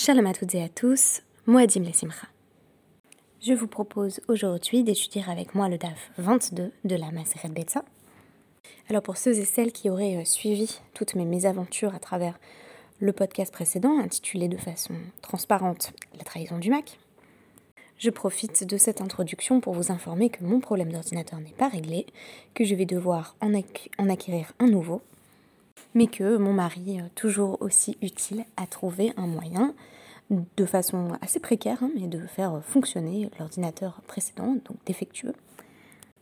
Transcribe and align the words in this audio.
Shalom 0.00 0.26
à 0.26 0.32
toutes 0.32 0.54
et 0.54 0.62
à 0.62 0.68
tous, 0.68 1.22
Moadim 1.46 1.82
Lesimcha. 1.82 2.28
Je 3.40 3.52
vous 3.52 3.66
propose 3.66 4.20
aujourd'hui 4.28 4.84
d'étudier 4.84 5.24
avec 5.26 5.56
moi 5.56 5.68
le 5.68 5.76
DAF 5.76 6.12
22 6.18 6.70
de 6.84 6.94
la 6.94 7.10
Maseret 7.10 7.48
Betsa. 7.48 7.84
Alors 8.88 9.02
pour 9.02 9.16
ceux 9.16 9.36
et 9.36 9.44
celles 9.44 9.72
qui 9.72 9.90
auraient 9.90 10.18
euh, 10.18 10.24
suivi 10.24 10.78
toutes 10.94 11.16
mes 11.16 11.24
mésaventures 11.24 11.96
à 11.96 11.98
travers 11.98 12.38
le 13.00 13.12
podcast 13.12 13.52
précédent 13.52 13.98
intitulé 13.98 14.46
de 14.46 14.56
façon 14.56 14.94
transparente 15.20 15.92
La 16.16 16.22
trahison 16.22 16.58
du 16.58 16.70
Mac, 16.70 17.00
je 17.98 18.10
profite 18.10 18.62
de 18.62 18.76
cette 18.76 19.00
introduction 19.00 19.60
pour 19.60 19.74
vous 19.74 19.90
informer 19.90 20.30
que 20.30 20.44
mon 20.44 20.60
problème 20.60 20.92
d'ordinateur 20.92 21.40
n'est 21.40 21.50
pas 21.50 21.68
réglé, 21.68 22.06
que 22.54 22.64
je 22.64 22.76
vais 22.76 22.86
devoir 22.86 23.34
en, 23.40 23.52
en 23.52 24.08
acquérir 24.08 24.52
un 24.60 24.68
nouveau 24.68 25.02
mais 25.94 26.06
que 26.06 26.36
mon 26.36 26.52
mari, 26.52 27.00
toujours 27.14 27.60
aussi 27.60 27.96
utile, 28.02 28.44
a 28.56 28.66
trouvé 28.66 29.12
un 29.16 29.26
moyen, 29.26 29.74
de 30.30 30.66
façon 30.66 31.12
assez 31.22 31.40
précaire, 31.40 31.82
hein, 31.82 31.90
mais 31.98 32.06
de 32.06 32.26
faire 32.26 32.60
fonctionner 32.62 33.30
l'ordinateur 33.38 34.02
précédent, 34.06 34.56
donc 34.66 34.76
défectueux, 34.84 35.34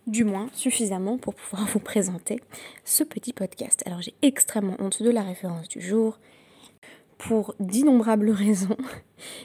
du 0.07 0.25
moins 0.25 0.49
suffisamment 0.53 1.19
pour 1.19 1.35
pouvoir 1.35 1.67
vous 1.73 1.81
présenter 1.81 2.41
ce 2.85 3.03
petit 3.03 3.33
podcast. 3.33 3.83
Alors 3.87 4.03
j'ai 4.03 4.15
extrêmement 4.23 4.77
honte 4.79 5.03
de 5.03 5.11
la 5.11 5.23
référence 5.23 5.69
du 5.69 5.81
jour, 5.81 6.19
pour 7.19 7.55
d'innombrables 7.61 8.31
raisons. 8.31 8.77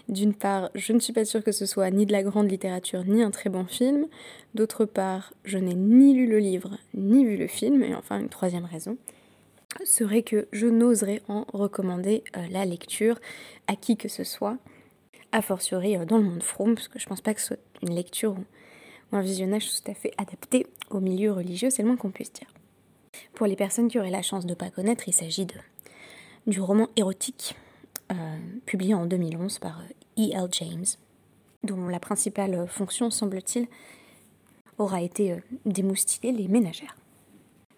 D'une 0.10 0.34
part, 0.34 0.70
je 0.76 0.94
ne 0.94 1.00
suis 1.00 1.14
pas 1.14 1.26
sûre 1.26 1.44
que 1.44 1.52
ce 1.52 1.66
soit 1.66 1.90
ni 1.90 2.06
de 2.06 2.12
la 2.12 2.24
grande 2.24 2.50
littérature 2.50 3.04
ni 3.06 3.24
un 3.24 3.32
très 3.32 3.50
bon 3.50 3.66
film. 3.66 4.08
D'autre 4.56 4.86
part, 4.86 5.34
je 5.44 5.58
n'ai 5.58 5.76
ni 5.76 6.14
lu 6.14 6.28
le 6.28 6.40
livre 6.40 6.78
ni 6.94 7.26
vu 7.26 7.38
le 7.38 7.48
film. 7.48 7.84
Et 7.84 7.96
enfin, 7.96 8.20
une 8.20 8.30
troisième 8.30 8.66
raison, 8.66 8.98
serait 9.86 10.24
que 10.24 10.48
je 10.52 10.68
n'oserais 10.68 11.22
en 11.28 11.46
recommander 11.54 12.24
euh, 12.36 12.48
la 12.50 12.66
lecture 12.66 13.20
à 13.68 13.76
qui 13.76 13.98
que 13.98 14.08
ce 14.08 14.24
soit, 14.24 14.58
a 15.32 15.42
fortiori 15.42 15.98
euh, 15.98 16.06
dans 16.06 16.18
le 16.18 16.24
monde 16.24 16.44
fromm, 16.44 16.76
parce 16.76 16.88
que 16.88 17.00
je 17.00 17.08
pense 17.08 17.22
pas 17.22 17.34
que 17.34 17.42
ce 17.42 17.48
soit 17.48 17.60
une 17.82 17.96
lecture 17.96 18.34
ou, 18.34 18.44
un 19.14 19.22
visionnage 19.22 19.68
tout 19.68 19.92
à 19.92 19.94
fait 19.94 20.14
adapté 20.18 20.68
au 20.90 21.02
milieu 21.02 21.34
religieux, 21.34 21.70
c'est 21.70 21.82
le 21.82 21.90
moins 21.90 21.98
qu'on 21.98 22.12
puisse 22.12 22.32
dire. 22.32 22.48
Pour 23.34 23.46
les 23.46 23.58
personnes 23.58 23.90
qui 23.90 24.00
auraient 24.00 24.10
la 24.10 24.22
chance 24.22 24.46
de 24.46 24.52
ne 24.52 24.56
pas 24.56 24.70
connaître, 24.70 25.04
il 25.10 25.14
s'agit 25.14 25.46
du 26.48 26.62
roman 26.62 26.88
érotique 26.96 27.56
euh, 28.14 28.16
publié 28.66 28.94
en 28.94 29.06
2011 29.06 29.60
par 29.60 29.82
E.L. 30.18 30.48
James, 30.54 30.86
dont 31.66 31.90
la 31.90 32.00
principale 32.00 32.66
fonction, 32.70 33.12
semble-t-il, 33.12 33.68
aura 34.78 35.02
été 35.02 35.36
d'émoustiller 35.66 36.32
les 36.32 36.48
ménagères. 36.48 36.96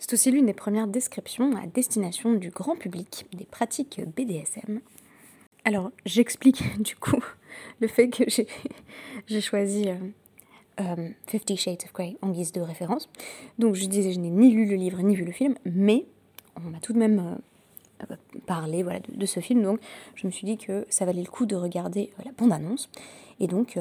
C'est 0.03 0.11
aussi 0.11 0.31
l'une 0.31 0.47
des 0.47 0.53
premières 0.53 0.87
descriptions 0.87 1.55
à 1.55 1.65
destination 1.65 2.33
du 2.33 2.49
grand 2.49 2.75
public 2.75 3.25
des 3.31 3.45
pratiques 3.45 4.01
BDSM. 4.17 4.81
Alors, 5.63 5.91
j'explique 6.05 6.77
du 6.81 6.97
coup 6.97 7.23
le 7.79 7.87
fait 7.87 8.09
que 8.09 8.25
j'ai 9.27 9.39
choisi 9.39 9.87
euh, 9.87 9.95
euh, 10.81 11.07
Fifty 11.27 11.55
Shades 11.55 11.83
of 11.85 11.93
Grey 11.93 12.17
en 12.21 12.31
guise 12.31 12.51
de 12.51 12.59
référence. 12.59 13.07
Donc, 13.59 13.75
je 13.75 13.85
disais, 13.85 14.11
je 14.11 14.19
n'ai 14.19 14.29
ni 14.29 14.51
lu 14.51 14.65
le 14.65 14.75
livre 14.75 15.01
ni 15.01 15.15
vu 15.15 15.23
le 15.23 15.31
film, 15.31 15.55
mais 15.63 16.03
on 16.57 16.69
m'a 16.69 16.81
tout 16.81 16.91
de 16.91 16.99
même 16.99 17.39
euh, 18.11 18.15
parlé 18.45 18.83
voilà, 18.83 18.99
de, 19.07 19.25
ce 19.25 19.39
film. 19.39 19.63
Donc, 19.63 19.79
je 20.15 20.27
me 20.27 20.33
suis 20.33 20.45
dit 20.45 20.57
que 20.57 20.85
ça 20.89 21.05
valait 21.05 21.23
le 21.23 21.29
coup 21.29 21.45
de 21.45 21.55
regarder 21.55 22.09
la 22.25 22.33
bande-annonce. 22.33 22.89
Et 23.39 23.47
donc, 23.47 23.79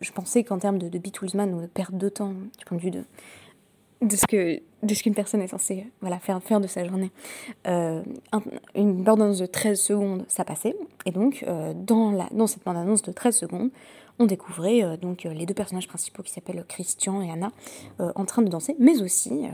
je 0.00 0.10
pensais 0.10 0.42
qu'en 0.42 0.58
termes 0.58 0.78
de, 0.78 0.88
de 0.88 0.98
Beatlesman 0.98 1.54
ou 1.54 1.60
de 1.60 1.66
perte 1.68 1.94
de 1.94 2.08
temps, 2.08 2.34
du 2.58 2.64
point 2.66 2.76
de 2.76 2.82
vue 2.82 2.90
de, 2.90 3.04
de 4.02 4.16
ce 4.16 4.26
que 4.26 4.60
de 4.82 4.94
ce 4.94 5.02
qu'une 5.02 5.14
personne 5.14 5.42
est 5.42 5.48
censée 5.48 5.86
voilà, 6.00 6.18
faire, 6.18 6.60
de 6.60 6.66
sa 6.66 6.84
journée. 6.84 7.10
Euh, 7.66 8.02
une 8.74 9.02
bande-annonce 9.02 9.38
de 9.38 9.46
13 9.46 9.80
secondes, 9.80 10.24
ça 10.28 10.44
passait. 10.44 10.74
Et 11.06 11.10
donc, 11.10 11.44
euh, 11.46 11.72
dans, 11.74 12.46
cette 12.46 12.64
bande-annonce 12.64 13.02
de 13.02 13.12
13 13.12 13.36
secondes, 13.36 13.70
on 14.18 14.26
découvrait 14.26 14.82
euh, 14.82 14.96
donc, 14.96 15.24
les 15.24 15.46
deux 15.46 15.54
personnages 15.54 15.88
principaux 15.88 16.22
qui 16.22 16.32
s'appellent 16.32 16.64
Christian 16.66 17.22
et 17.22 17.30
Anna 17.30 17.50
en 17.98 18.24
train 18.24 18.42
de 18.42 18.48
danser, 18.48 18.74
mais 18.78 19.02
aussi 19.02 19.46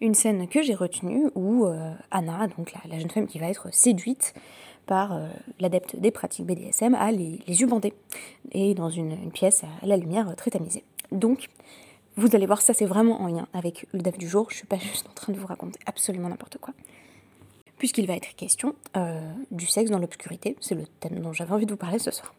une 0.00 0.14
scène 0.14 0.48
que 0.48 0.62
j'ai 0.62 0.74
retenue 0.74 1.26
où 1.34 1.66
Anna, 2.10 2.48
donc 2.56 2.72
la, 2.88 2.98
jeune 2.98 3.10
femme 3.10 3.26
qui 3.26 3.38
va 3.38 3.48
être 3.48 3.72
séduite 3.72 4.34
par 4.86 5.18
l'adepte 5.58 5.96
des 5.96 6.10
pratiques 6.10 6.46
BDSM, 6.46 6.94
a 6.94 7.10
les, 7.10 7.40
yeux 7.46 7.66
bandés 7.66 7.94
et 8.52 8.74
dans 8.74 8.90
une, 8.90 9.12
une 9.12 9.32
pièce 9.32 9.64
à 9.64 9.86
la 9.86 9.96
lumière 9.96 10.34
très 10.36 10.50
tamisée. 10.50 10.84
Donc, 11.12 11.48
vous 12.16 12.34
allez 12.34 12.46
voir, 12.46 12.62
ça 12.62 12.72
c'est 12.72 12.86
vraiment 12.86 13.20
en 13.20 13.28
lien 13.28 13.46
avec 13.52 13.86
le 13.92 14.00
DAF 14.00 14.16
du 14.18 14.28
jour. 14.28 14.48
Je 14.50 14.56
suis 14.56 14.66
pas 14.66 14.78
juste 14.78 15.06
en 15.08 15.12
train 15.12 15.32
de 15.32 15.38
vous 15.38 15.46
raconter 15.46 15.78
absolument 15.86 16.28
n'importe 16.28 16.58
quoi. 16.58 16.72
Puisqu'il 17.78 18.06
va 18.06 18.16
être 18.16 18.34
question 18.36 18.74
euh, 18.96 19.20
du 19.50 19.66
sexe 19.66 19.90
dans 19.90 19.98
l'obscurité, 19.98 20.56
c'est 20.60 20.74
le 20.74 20.86
thème 21.00 21.20
dont 21.20 21.32
j'avais 21.32 21.52
envie 21.52 21.66
de 21.66 21.72
vous 21.72 21.76
parler 21.76 21.98
ce 21.98 22.10
soir. 22.10 22.34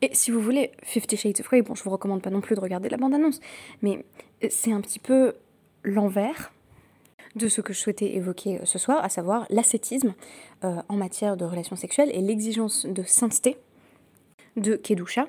Et 0.00 0.10
si 0.14 0.30
vous 0.30 0.40
voulez, 0.40 0.72
Fifty 0.82 1.16
Shades 1.16 1.40
of 1.40 1.46
Grey, 1.48 1.60
bon, 1.60 1.74
je 1.74 1.82
vous 1.82 1.90
recommande 1.90 2.22
pas 2.22 2.30
non 2.30 2.40
plus 2.40 2.54
de 2.54 2.60
regarder 2.60 2.88
la 2.88 2.96
bande-annonce, 2.96 3.40
mais 3.82 4.04
c'est 4.48 4.72
un 4.72 4.80
petit 4.80 5.00
peu 5.00 5.34
l'envers 5.82 6.52
de 7.36 7.48
ce 7.48 7.60
que 7.60 7.72
je 7.72 7.78
souhaitais 7.78 8.14
évoquer 8.16 8.60
euh, 8.60 8.64
ce 8.64 8.78
soir, 8.78 9.04
à 9.04 9.10
savoir 9.10 9.46
l'ascétisme 9.50 10.14
euh, 10.64 10.80
en 10.88 10.96
matière 10.96 11.36
de 11.36 11.44
relations 11.44 11.76
sexuelles 11.76 12.10
et 12.12 12.20
l'exigence 12.20 12.86
de 12.86 13.02
sainteté 13.02 13.58
de 14.56 14.76
Kedusha 14.76 15.26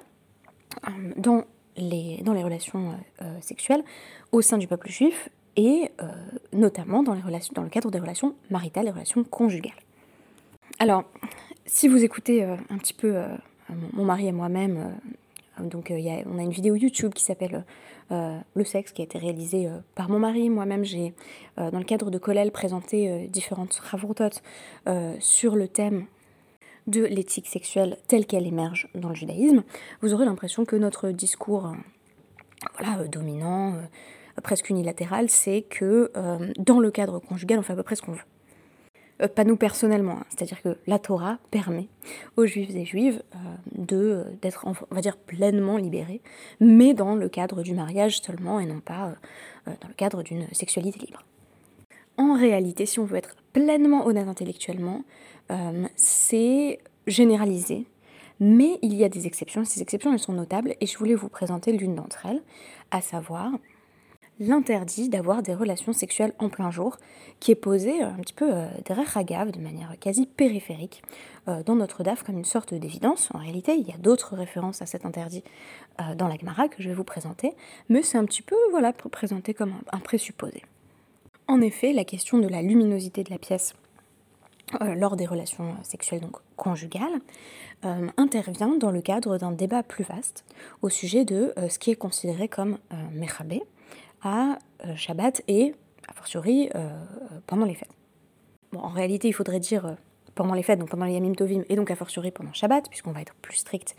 dans 1.17 1.43
dans 1.77 2.33
les 2.33 2.43
relations 2.43 2.89
euh, 2.89 3.23
euh, 3.23 3.37
sexuelles 3.41 3.83
au 4.31 4.41
sein 4.41 4.57
du 4.57 4.67
peuple 4.67 4.89
juif 4.89 5.29
et 5.55 5.91
euh, 6.01 6.07
notamment 6.53 7.03
dans, 7.03 7.13
les 7.13 7.21
relations, 7.21 7.53
dans 7.55 7.63
le 7.63 7.69
cadre 7.69 7.91
des 7.91 7.99
relations 7.99 8.35
maritales, 8.49 8.85
les 8.85 8.91
relations 8.91 9.23
conjugales. 9.23 9.73
Alors, 10.79 11.03
si 11.65 11.87
vous 11.87 12.03
écoutez 12.03 12.43
un 12.43 12.77
petit 12.77 12.93
peu 12.93 13.21
mon, 13.93 14.05
mari 14.05 14.27
et 14.27 14.31
moi-même, 14.31 14.95
donc 15.59 15.89
y 15.89 16.09
a, 16.09 16.23
on 16.25 16.39
a 16.39 16.41
une 16.41 16.51
vidéo 16.51 16.75
YouTube 16.75 17.13
qui 17.13 17.23
s'appelle 17.23 17.65
Le 18.09 18.63
sexe 18.63 18.93
qui 18.93 19.01
a 19.01 19.05
été 19.05 19.17
réalisée 19.17 19.67
par 19.95 20.09
mon 20.09 20.19
mari. 20.19 20.49
Moi-même, 20.49 20.85
j'ai, 20.85 21.13
dans 21.57 21.79
le 21.79 21.83
cadre 21.83 22.11
de 22.11 22.17
Colel, 22.17 22.51
présenté 22.51 23.27
différentes 23.27 23.73
ravrototes 23.73 24.41
sur 25.19 25.55
le 25.55 25.67
thème 25.67 26.05
de 26.89 27.05
l'éthique 27.05 27.47
sexuelle 27.47 27.97
telle 28.07 28.25
qu'elle 28.25 28.47
émerge 28.47 28.89
dans 28.95 29.09
le 29.09 29.15
judaïsme, 29.15 29.63
vous 30.01 30.13
aurez 30.13 30.25
l'impression 30.25 30.65
que 30.65 30.75
notre 30.75 31.11
discours 31.11 31.67
euh, 31.67 31.75
voilà, 32.77 32.99
euh, 32.99 33.07
dominant, 33.07 33.75
euh, 33.75 34.41
presque 34.43 34.69
unilatéral, 34.69 35.29
c'est 35.29 35.63
que 35.63 36.11
dans 36.57 36.79
le 36.79 36.91
cadre 36.91 37.19
conjugal, 37.19 37.59
on 37.59 37.61
fait 37.61 37.73
à 37.73 37.75
peu 37.75 37.83
près 37.83 37.95
ce 37.95 38.01
qu'on 38.01 38.13
veut. 38.13 39.27
pas 39.27 39.43
nous 39.43 39.57
personnellement, 39.57 40.19
hein. 40.19 40.25
c'est-à-dire 40.29 40.61
que 40.61 40.77
la 40.87 40.97
Torah 40.97 41.39
permet 41.51 41.89
aux 42.37 42.45
juifs 42.45 42.73
et 42.73 42.85
juives 42.85 43.21
d'être, 43.75 44.65
on 44.65 44.95
va 44.95 45.01
dire, 45.01 45.17
pleinement 45.17 45.75
libérés, 45.75 46.21
mais 46.61 46.93
dans 46.93 47.15
le 47.15 47.27
cadre 47.27 47.63
du 47.63 47.73
mariage 47.73 48.21
seulement 48.21 48.61
et 48.61 48.65
non 48.65 48.79
pas 48.79 49.15
dans 49.65 49.89
le 49.89 49.93
cadre 49.95 50.23
d'une 50.23 50.47
sexualité 50.53 50.99
libre. 50.99 51.25
En 52.15 52.33
réalité, 52.37 52.85
si 52.85 52.99
on 52.99 53.05
veut 53.05 53.17
être 53.17 53.35
pleinement 53.59 54.05
honnête 54.05 54.27
intellectuellement, 54.27 55.03
euh, 55.51 55.85
c'est 55.95 56.79
généralisé, 57.07 57.85
mais 58.39 58.79
il 58.81 58.95
y 58.95 59.03
a 59.03 59.09
des 59.09 59.27
exceptions, 59.27 59.65
ces 59.65 59.81
exceptions 59.81 60.13
elles 60.13 60.19
sont 60.19 60.33
notables, 60.33 60.75
et 60.79 60.85
je 60.85 60.97
voulais 60.97 61.13
vous 61.13 61.27
présenter 61.27 61.73
l'une 61.73 61.95
d'entre 61.95 62.25
elles, 62.25 62.41
à 62.91 63.01
savoir 63.01 63.51
l'interdit 64.39 65.09
d'avoir 65.09 65.43
des 65.43 65.53
relations 65.53 65.91
sexuelles 65.91 66.31
en 66.39 66.47
plein 66.47 66.71
jour, 66.71 66.95
qui 67.41 67.51
est 67.51 67.55
posé 67.55 68.01
euh, 68.01 68.07
un 68.07 68.21
petit 68.21 68.33
peu 68.33 68.49
euh, 68.49 68.67
derrière 68.85 69.17
Hagav, 69.17 69.51
de 69.51 69.59
manière 69.59 69.93
quasi 69.99 70.25
périphérique, 70.25 71.03
dans 71.65 71.73
notre 71.73 72.03
DAF 72.03 72.21
comme 72.21 72.37
une 72.37 72.45
sorte 72.45 72.75
d'évidence. 72.75 73.29
En 73.33 73.39
réalité, 73.39 73.73
il 73.73 73.87
y 73.87 73.91
a 73.91 73.97
d'autres 73.97 74.35
références 74.35 74.83
à 74.83 74.85
cet 74.85 75.03
interdit 75.03 75.43
dans 76.15 76.27
la 76.27 76.37
Gemara 76.37 76.67
que 76.67 76.83
je 76.83 76.89
vais 76.89 76.93
vous 76.93 77.03
présenter, 77.03 77.55
mais 77.89 78.03
c'est 78.03 78.19
un 78.19 78.25
petit 78.25 78.43
peu 78.43 78.55
voilà, 78.69 78.93
présenté 78.93 79.55
comme 79.55 79.73
un 79.91 79.97
présupposé. 79.97 80.61
En 81.49 81.61
effet, 81.61 81.93
la 81.93 82.05
question 82.05 82.37
de 82.37 82.47
la 82.47 82.61
luminosité 82.61 83.23
de 83.23 83.31
la 83.31 83.39
pièce 83.39 83.73
euh, 84.81 84.93
lors 84.93 85.15
des 85.15 85.25
relations 85.25 85.75
sexuelles 85.81 86.21
donc 86.21 86.35
conjugales, 86.55 87.21
euh, 87.85 88.07
intervient 88.17 88.77
dans 88.77 88.91
le 88.91 89.01
cadre 89.01 89.39
d'un 89.39 89.51
débat 89.51 89.81
plus 89.81 90.03
vaste 90.03 90.45
au 90.83 90.89
sujet 90.89 91.25
de 91.25 91.51
euh, 91.57 91.67
ce 91.67 91.79
qui 91.79 91.89
est 91.89 91.95
considéré 91.95 92.47
comme 92.49 92.77
mechabé 93.11 93.63
à 94.21 94.59
Shabbat 94.95 95.41
et, 95.47 95.73
a 96.07 96.13
fortiori, 96.13 96.69
pendant 97.47 97.65
les 97.65 97.73
fêtes. 97.73 97.95
Bon, 98.71 98.81
en 98.81 98.89
réalité, 98.89 99.27
il 99.27 99.33
faudrait 99.33 99.59
dire 99.59 99.95
pendant 100.35 100.53
les 100.53 100.61
fêtes, 100.61 100.77
donc 100.77 100.89
pendant 100.89 101.05
les 101.05 101.13
Yamim 101.13 101.33
Tovim, 101.33 101.63
et 101.69 101.75
donc 101.75 101.89
a 101.89 101.95
fortiori 101.95 102.29
pendant 102.29 102.53
Shabbat, 102.53 102.89
puisqu'on 102.89 103.11
va 103.11 103.21
être 103.21 103.33
plus 103.35 103.55
strict 103.55 103.95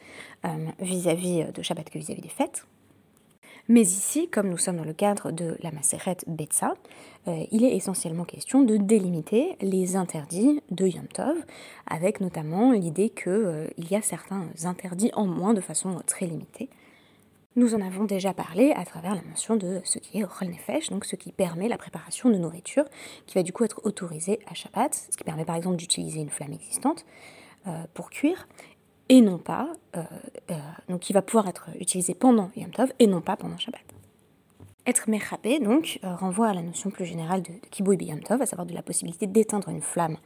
vis-à-vis 0.79 1.43
-vis 1.43 1.53
de 1.53 1.63
Shabbat 1.63 1.89
que 1.89 1.99
vis-à-vis 1.99 2.23
des 2.23 2.29
fêtes. 2.29 2.67
Mais 3.71 3.83
ici, 3.83 4.29
comme 4.29 4.49
nous 4.49 4.59
sommes 4.59 4.79
dans 4.79 4.85
le 4.85 4.93
cadre 4.93 5.31
de 5.31 5.57
la 5.63 5.71
Maseret 5.71 6.17
Betsa, 6.27 6.75
euh, 7.29 7.45
il 7.53 7.65
est 7.65 7.77
essentiellement 7.77 8.25
question 8.25 8.63
de 8.65 8.77
délimiter 8.77 9.55
les 9.61 9.95
interdits 9.95 10.61
de 10.73 10.89
Yom 10.89 11.07
Tov, 11.07 11.37
avec 11.87 12.21
notamment 12.21 12.73
l'idée 12.73 13.11
qu'il 13.11 13.31
euh, 13.31 13.69
y 13.79 13.95
a 13.95 14.03
certains 14.03 14.49
interdits 14.65 15.13
en 15.15 15.25
moins 15.25 15.55
de 15.55 15.61
façon 15.61 16.03
très 16.05 16.27
limitée. 16.27 16.69
Nous 17.55 17.77
en 17.77 17.81
avons 17.81 18.03
déjà 18.03 18.35
parlé 18.35 18.73
à 18.73 18.85
travers 18.85 19.15
la 19.15 19.23
mention 19.23 19.55
de 19.55 19.81
ce 19.85 20.01
qui 20.01 20.19
est 20.19 20.25
Rol 20.25 20.49
Nefesh, 20.49 20.91
donc 20.91 21.05
ce 21.05 21.15
qui 21.15 21.31
permet 21.31 21.69
la 21.69 21.79
préparation 21.79 22.29
de 22.29 22.39
nourriture, 22.39 22.87
qui 23.27 23.37
va 23.37 23.45
du 23.45 23.53
coup 23.53 23.63
être 23.63 23.83
autorisée 23.85 24.41
à 24.51 24.55
Shabbat, 24.55 24.93
ce 25.13 25.17
qui 25.17 25.23
permet 25.23 25.45
par 25.45 25.55
exemple 25.55 25.77
d'utiliser 25.77 26.19
une 26.19 26.31
flamme 26.31 26.53
existante, 26.53 27.07
pour 27.93 28.09
cuire, 28.09 28.49
et 29.11 29.21
non 29.21 29.37
pas, 29.37 29.69
donc 30.89 31.01
qui 31.01 31.13
va 31.13 31.21
pouvoir 31.21 31.49
être 31.49 31.69
utilisé 31.79 32.15
pendant 32.15 32.51
Yom 32.57 32.71
Tov 32.71 32.93
et 32.99 33.07
non 33.07 33.21
pas 33.21 33.37
pendant 33.37 33.59
Shabbat. 33.59 33.83
Être 34.87 35.11
mechabé, 35.11 35.59
donc, 35.59 35.99
renvoie 36.03 36.49
à 36.49 36.55
la 36.55 36.63
notion 36.63 36.91
plus 36.91 37.05
générale 37.05 37.43
de, 37.43 37.53
de 37.53 37.67
kibouy 37.71 37.99
Yom 38.01 38.21
Tov, 38.21 38.41
à 38.41 38.47
savoir 38.47 38.65
de 38.65 38.73
la 38.73 38.83
possibilité 38.83 39.27
d'éteindre 39.27 39.69
une 39.69 39.83
flamme 39.83 40.17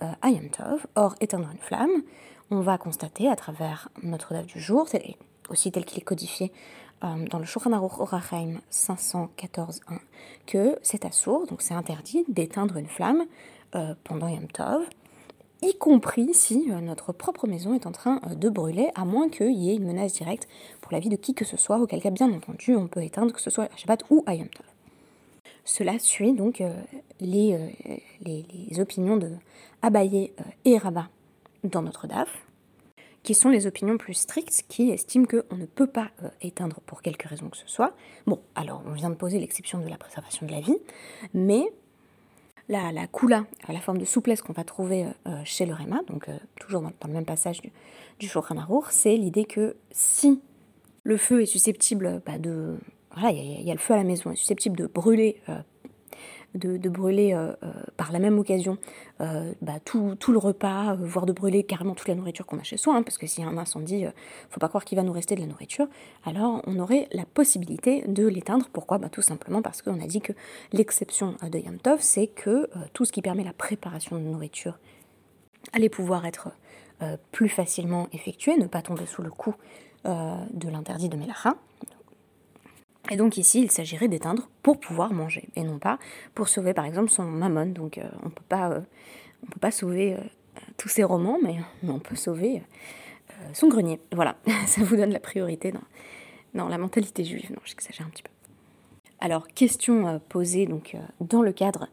à 0.00 0.30
Yom 0.30 0.48
Tov. 0.50 0.86
Or, 0.96 1.14
éteindre 1.20 1.48
une 1.52 1.58
flamme, 1.58 2.02
on 2.50 2.60
va 2.60 2.78
constater 2.78 3.28
à 3.28 3.36
travers 3.36 3.88
notre 4.02 4.32
date 4.32 4.46
du 4.46 4.58
jour, 4.58 4.88
aussi 5.48 5.70
tel 5.70 5.84
qu'il 5.84 5.98
est 5.98 6.04
codifié 6.04 6.52
euh, 7.04 7.26
dans 7.30 7.38
le 7.38 7.44
Shulchan 7.44 7.72
Aruch 7.72 7.98
Orachaim 7.98 8.60
514.1, 8.70 9.98
que 10.46 10.78
c'est 10.82 11.04
assourd, 11.04 11.46
donc 11.46 11.62
c'est 11.62 11.74
interdit 11.74 12.24
d'éteindre 12.28 12.76
une 12.76 12.88
flamme 12.88 13.24
euh, 13.74 13.94
pendant 14.04 14.28
Yom 14.28 14.48
Tov, 14.48 14.84
y 15.62 15.74
compris 15.74 16.34
si 16.34 16.70
euh, 16.70 16.80
notre 16.80 17.12
propre 17.12 17.46
maison 17.46 17.74
est 17.74 17.86
en 17.86 17.92
train 17.92 18.20
de 18.34 18.48
brûler, 18.48 18.90
à 18.94 19.04
moins 19.04 19.28
qu'il 19.28 19.52
y 19.52 19.70
ait 19.70 19.76
une 19.76 19.86
menace 19.86 20.14
directe 20.14 20.48
pour 20.80 20.92
la 20.92 21.00
vie 21.00 21.08
de 21.08 21.16
qui 21.16 21.34
que 21.34 21.44
ce 21.44 21.56
soit, 21.56 21.78
auquel 21.78 22.00
cas, 22.00 22.10
bien 22.10 22.32
entendu, 22.32 22.76
on 22.76 22.88
peut 22.88 23.02
éteindre 23.02 23.32
que 23.32 23.40
ce 23.40 23.50
soit 23.50 23.64
à 23.64 23.76
Shabbat 23.76 24.04
ou 24.10 24.22
à 24.26 24.34
Yom. 24.34 24.48
Cela 25.64 25.98
suit 25.98 26.32
donc 26.32 26.62
les, 27.20 27.58
les, 28.22 28.80
opinions 28.80 29.18
de 29.18 29.30
Abaye 29.82 30.32
et 30.64 30.78
Rabat 30.78 31.08
dans 31.64 31.82
notre 31.82 32.06
DAF, 32.06 32.44
qui 33.22 33.34
sont 33.34 33.50
les 33.50 33.66
opinions 33.66 33.98
plus 33.98 34.14
strictes 34.14 34.64
qui 34.68 34.90
estiment 34.90 35.26
qu'on 35.26 35.56
ne 35.56 35.66
peut 35.66 35.86
pas 35.86 36.10
euh, 36.22 36.28
éteindre 36.40 36.80
pour 36.86 37.02
quelque 37.02 37.28
raison 37.28 37.48
que 37.48 37.56
ce 37.56 37.66
soit. 37.66 37.92
Bon, 38.26 38.40
alors 38.54 38.82
on 38.86 38.92
vient 38.92 39.10
de 39.10 39.14
poser 39.14 39.38
l'exception 39.38 39.80
de 39.80 39.88
la 39.88 39.98
préservation 39.98 40.46
de 40.46 40.52
la 40.52 40.60
vie, 40.60 40.78
mais 41.34 41.70
la, 42.70 42.92
la 42.92 43.08
la 43.72 43.80
forme 43.80 43.98
de 43.98 44.04
souplesse 44.04 44.42
qu'on 44.42 44.52
va 44.52 44.62
trouver 44.62 45.04
euh, 45.26 45.40
chez 45.44 45.66
le 45.66 45.74
Réma, 45.74 46.00
donc 46.06 46.28
euh, 46.28 46.38
toujours 46.58 46.80
dans, 46.80 46.92
le 47.04 47.12
même 47.12 47.24
passage 47.24 47.60
du, 47.60 47.72
du 48.20 48.28
c'est 48.90 49.16
l'idée 49.16 49.44
que 49.44 49.76
si 49.90 50.40
le 51.02 51.16
feu 51.16 51.42
est 51.42 51.46
susceptible 51.46 52.22
bah, 52.24 52.38
de... 52.38 52.76
Voilà, 53.12 53.32
il 53.32 53.66
y, 53.66 53.70
a 53.70 53.74
le 53.74 53.80
feu 53.80 53.94
à 53.94 53.96
la 53.96 54.04
maison, 54.04 54.30
est 54.30 54.36
susceptible 54.36 54.76
de 54.76 54.86
brûler 54.86 55.42
de, 56.54 56.88
brûler 56.88 57.32
euh, 57.32 57.52
euh, 57.62 57.72
par 57.96 58.12
la 58.12 58.18
même 58.18 58.38
occasion 58.38 58.78
euh, 59.20 59.52
bah, 59.62 59.78
tout, 59.84 60.16
le 60.28 60.38
repas, 60.38 60.94
voire 60.94 61.26
de 61.26 61.32
brûler 61.32 61.62
carrément 61.62 61.94
toute 61.94 62.08
la 62.08 62.14
nourriture 62.14 62.46
qu'on 62.46 62.58
a 62.58 62.62
chez 62.62 62.76
soi, 62.76 62.96
hein, 62.96 63.02
parce 63.02 63.18
que 63.18 63.26
s'il 63.26 63.44
y 63.44 63.46
a 63.46 63.50
un 63.50 63.58
incendie, 63.58 64.04
faut 64.48 64.60
pas 64.60 64.68
croire 64.68 64.84
qu'il 64.84 64.96
va 64.96 65.02
nous 65.02 65.12
rester 65.12 65.34
de 65.34 65.40
la 65.40 65.46
nourriture, 65.46 65.86
alors 66.24 66.62
on 66.66 66.78
aurait 66.78 67.08
la 67.12 67.24
possibilité 67.24 68.04
de 68.06 68.26
l'éteindre. 68.26 68.68
Pourquoi? 68.72 68.98
Bah, 68.98 69.08
Tout 69.08 69.22
simplement 69.22 69.62
parce 69.62 69.82
qu'on 69.82 70.00
a 70.00 70.06
dit 70.06 70.20
que 70.20 70.32
l'exception 70.72 71.36
de 71.42 71.58
Yom 71.58 71.78
Tov, 71.78 72.00
c'est 72.00 72.26
que 72.26 72.68
tout 72.92 73.04
ce 73.04 73.12
qui 73.12 73.22
permet 73.22 73.44
la 73.44 73.52
préparation 73.52 74.16
de 74.16 74.22
nourriture 74.22 74.78
allait 75.72 75.88
pouvoir 75.88 76.26
être 76.26 76.50
plus 77.32 77.48
facilement 77.48 78.08
effectué, 78.12 78.56
ne 78.56 78.66
pas 78.66 78.82
tomber 78.82 79.06
sous 79.06 79.22
le 79.22 79.30
coup 79.30 79.54
de 80.04 80.68
l'interdit 80.68 81.08
de 81.08 81.16
Melacha, 81.16 81.56
et 83.10 83.16
donc 83.16 83.36
ici, 83.36 83.60
il 83.62 83.70
s'agirait 83.70 84.08
d'éteindre 84.08 84.48
pour 84.62 84.78
pouvoir 84.78 85.12
manger, 85.12 85.48
et 85.56 85.64
non 85.64 85.78
pas 85.78 85.98
pour 86.34 86.48
sauver 86.48 86.72
par 86.74 86.84
exemple 86.84 87.10
son 87.10 87.24
mammon. 87.24 87.66
Donc 87.66 87.98
euh, 87.98 88.08
on 88.24 88.30
peut 88.30 88.42
euh, 88.52 88.80
peut 89.50 89.60
pas 89.60 89.72
sauver 89.72 90.14
euh, 90.14 90.20
tous 90.76 90.88
ses 90.88 91.02
romans, 91.02 91.38
mais, 91.42 91.56
on 91.86 91.98
peut 91.98 92.16
sauver 92.16 92.62
son 93.52 93.68
grenier. 93.68 94.00
Voilà, 94.12 94.36
ça 94.66 94.82
vous 94.82 94.96
donne 94.96 95.12
la 95.12 95.20
priorité 95.20 95.72
dans, 95.72 95.82
dans 96.54 96.68
la 96.68 96.78
mentalité 96.78 97.24
juive. 97.24 97.50
Non, 97.50 97.60
j'exagère 97.64 98.06
un 98.06 98.10
petit 98.10 98.22
peu. 98.22 98.30
Alors, 99.18 99.48
question 99.48 100.20
posée 100.28 100.66
donc 100.66 100.96
dans 101.20 101.42
le 101.42 101.52
cadre 101.52 101.88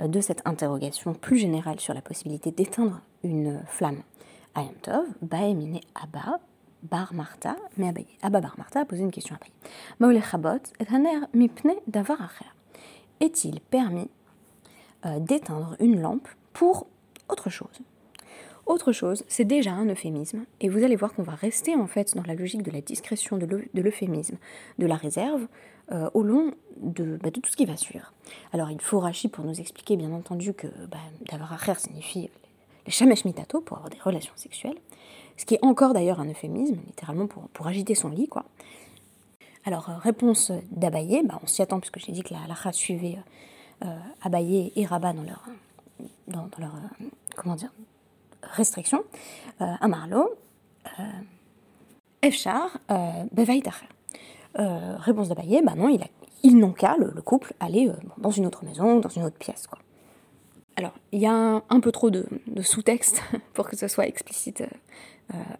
de 0.00 0.20
cette 0.20 0.46
interrogation 0.46 1.14
plus 1.14 1.38
générale 1.38 1.80
sur 1.80 1.94
la 1.94 2.02
possibilité 2.02 2.50
d'éteindre 2.50 3.00
une 3.22 3.62
flamme 3.66 4.02
à 4.54 4.62
Yom 4.62 4.74
Tov, 4.82 5.06
Baemine 5.22 5.80
Abba, 5.94 6.40
Bar 6.82 7.14
Martha, 7.14 7.56
mais 7.76 7.88
Abaye. 7.88 8.06
Abba 8.22 8.40
Bar 8.40 8.54
Martha 8.58 8.80
a 8.80 8.84
posé 8.84 9.02
une 9.02 9.10
question 9.10 9.34
à 9.34 9.38
Abaye. 9.38 9.52
Est-il 13.20 13.60
permis 13.60 14.08
euh, 15.04 15.18
d'éteindre 15.18 15.76
une 15.80 16.00
lampe 16.00 16.28
pour 16.52 16.86
autre 17.28 17.50
chose? 17.50 17.80
Autre 18.66 18.92
chose, 18.92 19.24
c'est 19.28 19.46
déjà 19.46 19.72
un 19.72 19.86
euphémisme, 19.86 20.44
et 20.60 20.68
vous 20.68 20.84
allez 20.84 20.94
voir 20.94 21.14
qu'on 21.14 21.22
va 21.22 21.34
rester 21.34 21.74
en 21.74 21.86
fait 21.86 22.14
dans 22.14 22.22
la 22.24 22.34
logique 22.34 22.62
de 22.62 22.70
la 22.70 22.82
discrétion, 22.82 23.38
de 23.38 23.46
l'euphémisme, 23.72 24.36
de 24.78 24.86
la 24.86 24.96
réserve, 24.96 25.48
euh, 25.90 26.10
au 26.12 26.22
long 26.22 26.52
de, 26.76 27.16
bah, 27.16 27.30
de, 27.30 27.40
tout 27.40 27.50
ce 27.50 27.56
qui 27.56 27.64
va 27.64 27.78
suivre. 27.78 28.12
Alors 28.52 28.70
il 28.70 28.80
faut 28.82 29.00
Rachi 29.00 29.28
pour 29.28 29.42
nous 29.46 29.58
expliquer 29.58 29.96
bien 29.96 30.12
entendu 30.12 30.52
que 30.52 30.66
bah, 30.90 30.98
d'avoir 31.30 31.54
à 31.54 31.74
signifie 31.76 32.28
les 32.84 32.92
shamesh 32.92 33.24
mitato, 33.24 33.62
pour 33.62 33.78
avoir 33.78 33.88
des 33.88 33.98
relations 33.98 34.34
sexuelles, 34.36 34.76
ce 35.38 35.46
qui 35.46 35.54
est 35.54 35.64
encore 35.64 35.94
d'ailleurs 35.94 36.20
un 36.20 36.28
euphémisme, 36.28 36.78
littéralement 36.86 37.26
pour, 37.26 37.48
pour 37.48 37.66
agiter 37.66 37.94
son 37.94 38.10
lit, 38.10 38.28
quoi. 38.28 38.44
Alors, 39.64 39.88
euh, 39.88 39.96
réponse 39.96 40.52
d'Abaye, 40.70 41.22
bah, 41.24 41.38
on 41.42 41.46
s'y 41.46 41.62
attend 41.62 41.78
puisque 41.80 41.98
j'ai 41.98 42.12
dit 42.12 42.22
que 42.22 42.34
la 42.34 42.42
halakha 42.42 42.72
suivait 42.72 43.18
euh, 43.84 43.98
Abaye 44.22 44.72
et 44.74 44.84
Rabat 44.84 45.12
dans 45.12 45.22
leur, 45.22 45.44
dans, 46.26 46.48
leur 46.58 46.74
euh, 46.74 47.06
comment 47.36 47.54
dire, 47.54 47.72
restriction. 48.42 49.04
Euh, 49.60 49.72
Amarlo, 49.80 50.36
Efchar, 52.22 52.78
euh, 54.58 54.96
réponse 54.98 55.28
d'Abaye, 55.28 55.62
bah 55.62 55.74
non, 55.76 55.88
il, 55.88 56.02
il 56.42 56.58
n'ont 56.58 56.72
qu'à, 56.72 56.96
le, 56.96 57.10
couple, 57.22 57.54
aller 57.60 57.92
dans 58.16 58.30
une 58.30 58.46
autre 58.46 58.64
maison, 58.64 58.98
dans 58.98 59.08
une 59.08 59.22
autre 59.22 59.38
pièce, 59.38 59.68
quoi. 59.68 59.78
Alors, 60.78 60.94
il 61.10 61.20
y 61.20 61.26
a 61.26 61.32
un, 61.68 61.80
peu 61.80 61.90
trop 61.90 62.08
de, 62.08 62.24
sous-texte 62.62 63.20
pour 63.54 63.68
que 63.68 63.76
ce 63.76 63.88
soit 63.88 64.06
explicite 64.06 64.60
euh, 64.60 64.66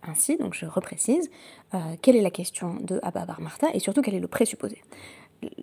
ainsi, 0.03 0.37
donc 0.37 0.55
je 0.55 0.67
reprécise. 0.67 1.31
Euh, 1.75 1.79
quelle 2.03 2.17
est 2.17 2.23
la 2.23 2.31
question 2.31 2.77
de 2.81 2.99
Abba 3.03 3.25
Bar 3.27 3.41
Martha 3.41 3.69
et 3.75 3.79
surtout 3.79 4.03
quel 4.03 4.15
est 4.15 4.21
le 4.21 4.29
présupposé? 4.29 4.83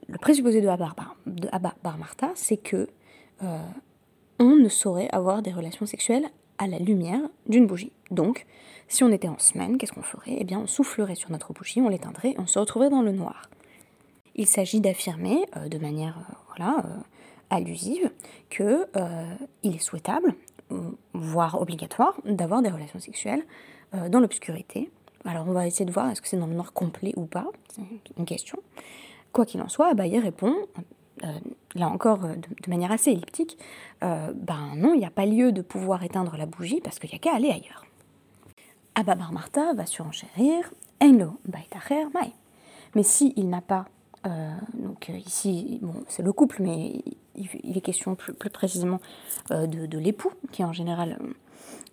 Le 0.07 0.17
présupposé 0.17 0.61
de 0.61 0.67
Abba 0.67 0.95
Bar, 1.83 1.97
Martha, 1.97 2.31
c'est 2.35 2.57
que 2.57 2.87
euh, 3.43 3.59
on 4.39 4.55
ne 4.55 4.69
saurait 4.69 5.09
avoir 5.11 5.41
des 5.41 5.51
relations 5.51 5.85
sexuelles 5.85 6.25
à 6.57 6.67
la 6.67 6.79
lumière 6.79 7.19
d'une 7.47 7.67
bougie. 7.67 7.91
Donc, 8.11 8.45
si 8.87 9.03
on 9.03 9.11
était 9.11 9.27
en 9.27 9.39
semaine, 9.39 9.77
qu'est-ce 9.77 9.91
qu'on 9.91 10.01
ferait? 10.01 10.37
Eh 10.37 10.43
bien, 10.45 10.59
on 10.59 10.67
soufflerait 10.67 11.15
sur 11.15 11.31
notre 11.31 11.51
bougie, 11.51 11.81
on 11.81 11.89
l'éteindrait 11.89 12.31
et 12.31 12.39
on 12.39 12.47
se 12.47 12.59
retrouverait 12.59 12.89
dans 12.89 13.01
le 13.01 13.11
noir. 13.11 13.49
Il 14.35 14.47
s'agit 14.47 14.79
d'affirmer 14.79 15.45
de 15.69 15.77
manière 15.77 16.17
voilà, 16.47 16.83
allusive 17.49 18.11
qu'il 18.49 18.87
euh, 18.95 19.35
est 19.63 19.79
souhaitable, 19.79 20.35
voire 21.13 21.61
obligatoire, 21.61 22.15
d'avoir 22.25 22.61
des 22.61 22.69
relations 22.69 22.99
sexuelles 22.99 23.43
euh, 23.95 24.09
dans 24.09 24.19
l'obscurité. 24.19 24.91
Alors 25.25 25.47
on 25.47 25.51
va 25.51 25.67
essayer 25.67 25.85
de 25.85 25.91
voir 25.91 26.09
est-ce 26.09 26.21
que 26.21 26.27
c'est 26.27 26.37
dans 26.37 26.47
le 26.47 26.53
noir 26.53 26.73
complet 26.73 27.13
ou 27.15 27.25
pas, 27.25 27.47
c'est 27.69 27.81
une 28.17 28.25
question. 28.25 28.59
Quoi 29.33 29.45
qu'il 29.45 29.61
en 29.61 29.69
soit, 29.69 29.87
Abaye 29.87 30.19
répond, 30.19 30.55
euh, 31.23 31.27
là 31.73 31.87
encore 31.87 32.19
de, 32.19 32.69
manière 32.69 32.91
assez 32.91 33.11
elliptique, 33.11 33.57
ben 34.01 34.75
non, 34.75 34.93
il 34.93 34.99
n'y 34.99 35.05
a 35.05 35.09
pas 35.09 35.25
lieu 35.25 35.51
de 35.51 35.63
pouvoir 35.63 36.03
éteindre 36.03 36.37
la 36.37 36.45
bougie 36.45 36.79
parce 36.79 36.99
qu'il 36.99 37.09
n'y 37.09 37.15
a 37.15 37.19
qu'à 37.19 37.35
aller 37.35 37.49
ailleurs. 37.49 37.85
Abba 38.93 39.15
Martha 39.15 39.73
va 39.73 39.85
surenchérir, 39.87 40.71
Enlo 41.01 41.39
Baitacher 41.45 42.05
Mai. 42.13 42.31
Mais 42.93 43.03
s'il 43.03 43.33
il 43.35 43.49
n'a 43.49 43.61
pas 43.61 43.85
euh, 44.25 44.51
donc 44.73 45.09
euh, 45.09 45.17
ici, 45.17 45.79
bon, 45.81 45.93
c'est 46.07 46.23
le 46.23 46.33
couple, 46.33 46.57
mais 46.61 47.03
il, 47.35 47.77
est 47.77 47.81
question 47.81 48.15
plus, 48.15 48.33
précisément 48.33 48.99
euh, 49.51 49.67
de, 49.67 49.97
l'époux, 49.97 50.31
qui 50.51 50.63
en 50.63 50.73
général 50.73 51.19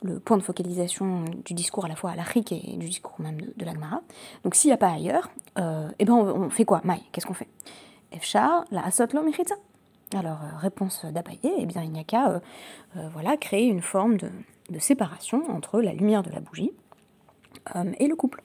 le 0.03 0.19
point 0.19 0.37
de 0.37 0.43
focalisation 0.43 1.25
du 1.45 1.55
discours 1.55 1.85
à 1.85 1.89
la 1.89 1.97
fois 1.97 2.11
à 2.11 2.17
l'Afrique 2.17 2.53
et 2.53 2.77
du 2.77 2.87
discours 2.87 3.21
même 3.21 3.41
de, 3.41 3.53
de 3.57 3.65
l'Agmara. 3.65 4.03
Donc 4.45 4.55
s'il 4.55 4.69
n'y 4.69 4.75
a 4.75 4.79
pas 4.79 4.91
ailleurs, 4.91 5.31
eh 5.57 6.05
ben 6.05 6.15
on, 6.15 6.51
fait 6.51 6.65
quoi? 6.65 6.81
Maï, 6.85 7.03
qu'est-ce 7.13 7.27
qu'on 7.27 7.35
fait? 7.35 7.49
Efchar, 8.13 8.65
la 8.71 8.85
asotlo 8.85 9.23
mechitza. 9.23 9.55
Alors, 10.15 10.39
réponse 10.59 11.07
d'Abaye, 11.07 11.39
eh 11.59 11.65
bien 11.65 11.83
il 11.83 11.91
n'y 11.91 12.01
a 12.01 12.05
qu'à 12.05 12.41
voilà, 13.13 13.37
créer 13.37 13.67
une 13.67 13.83
forme 13.83 14.17
de, 14.17 14.31
séparation 14.79 15.51
entre 15.51 15.81
la 15.81 15.93
lumière 15.93 16.23
de 16.23 16.31
la 16.31 16.41
bougie 16.41 16.73
et 17.99 18.07
le 18.07 18.17
couple. 18.17 18.43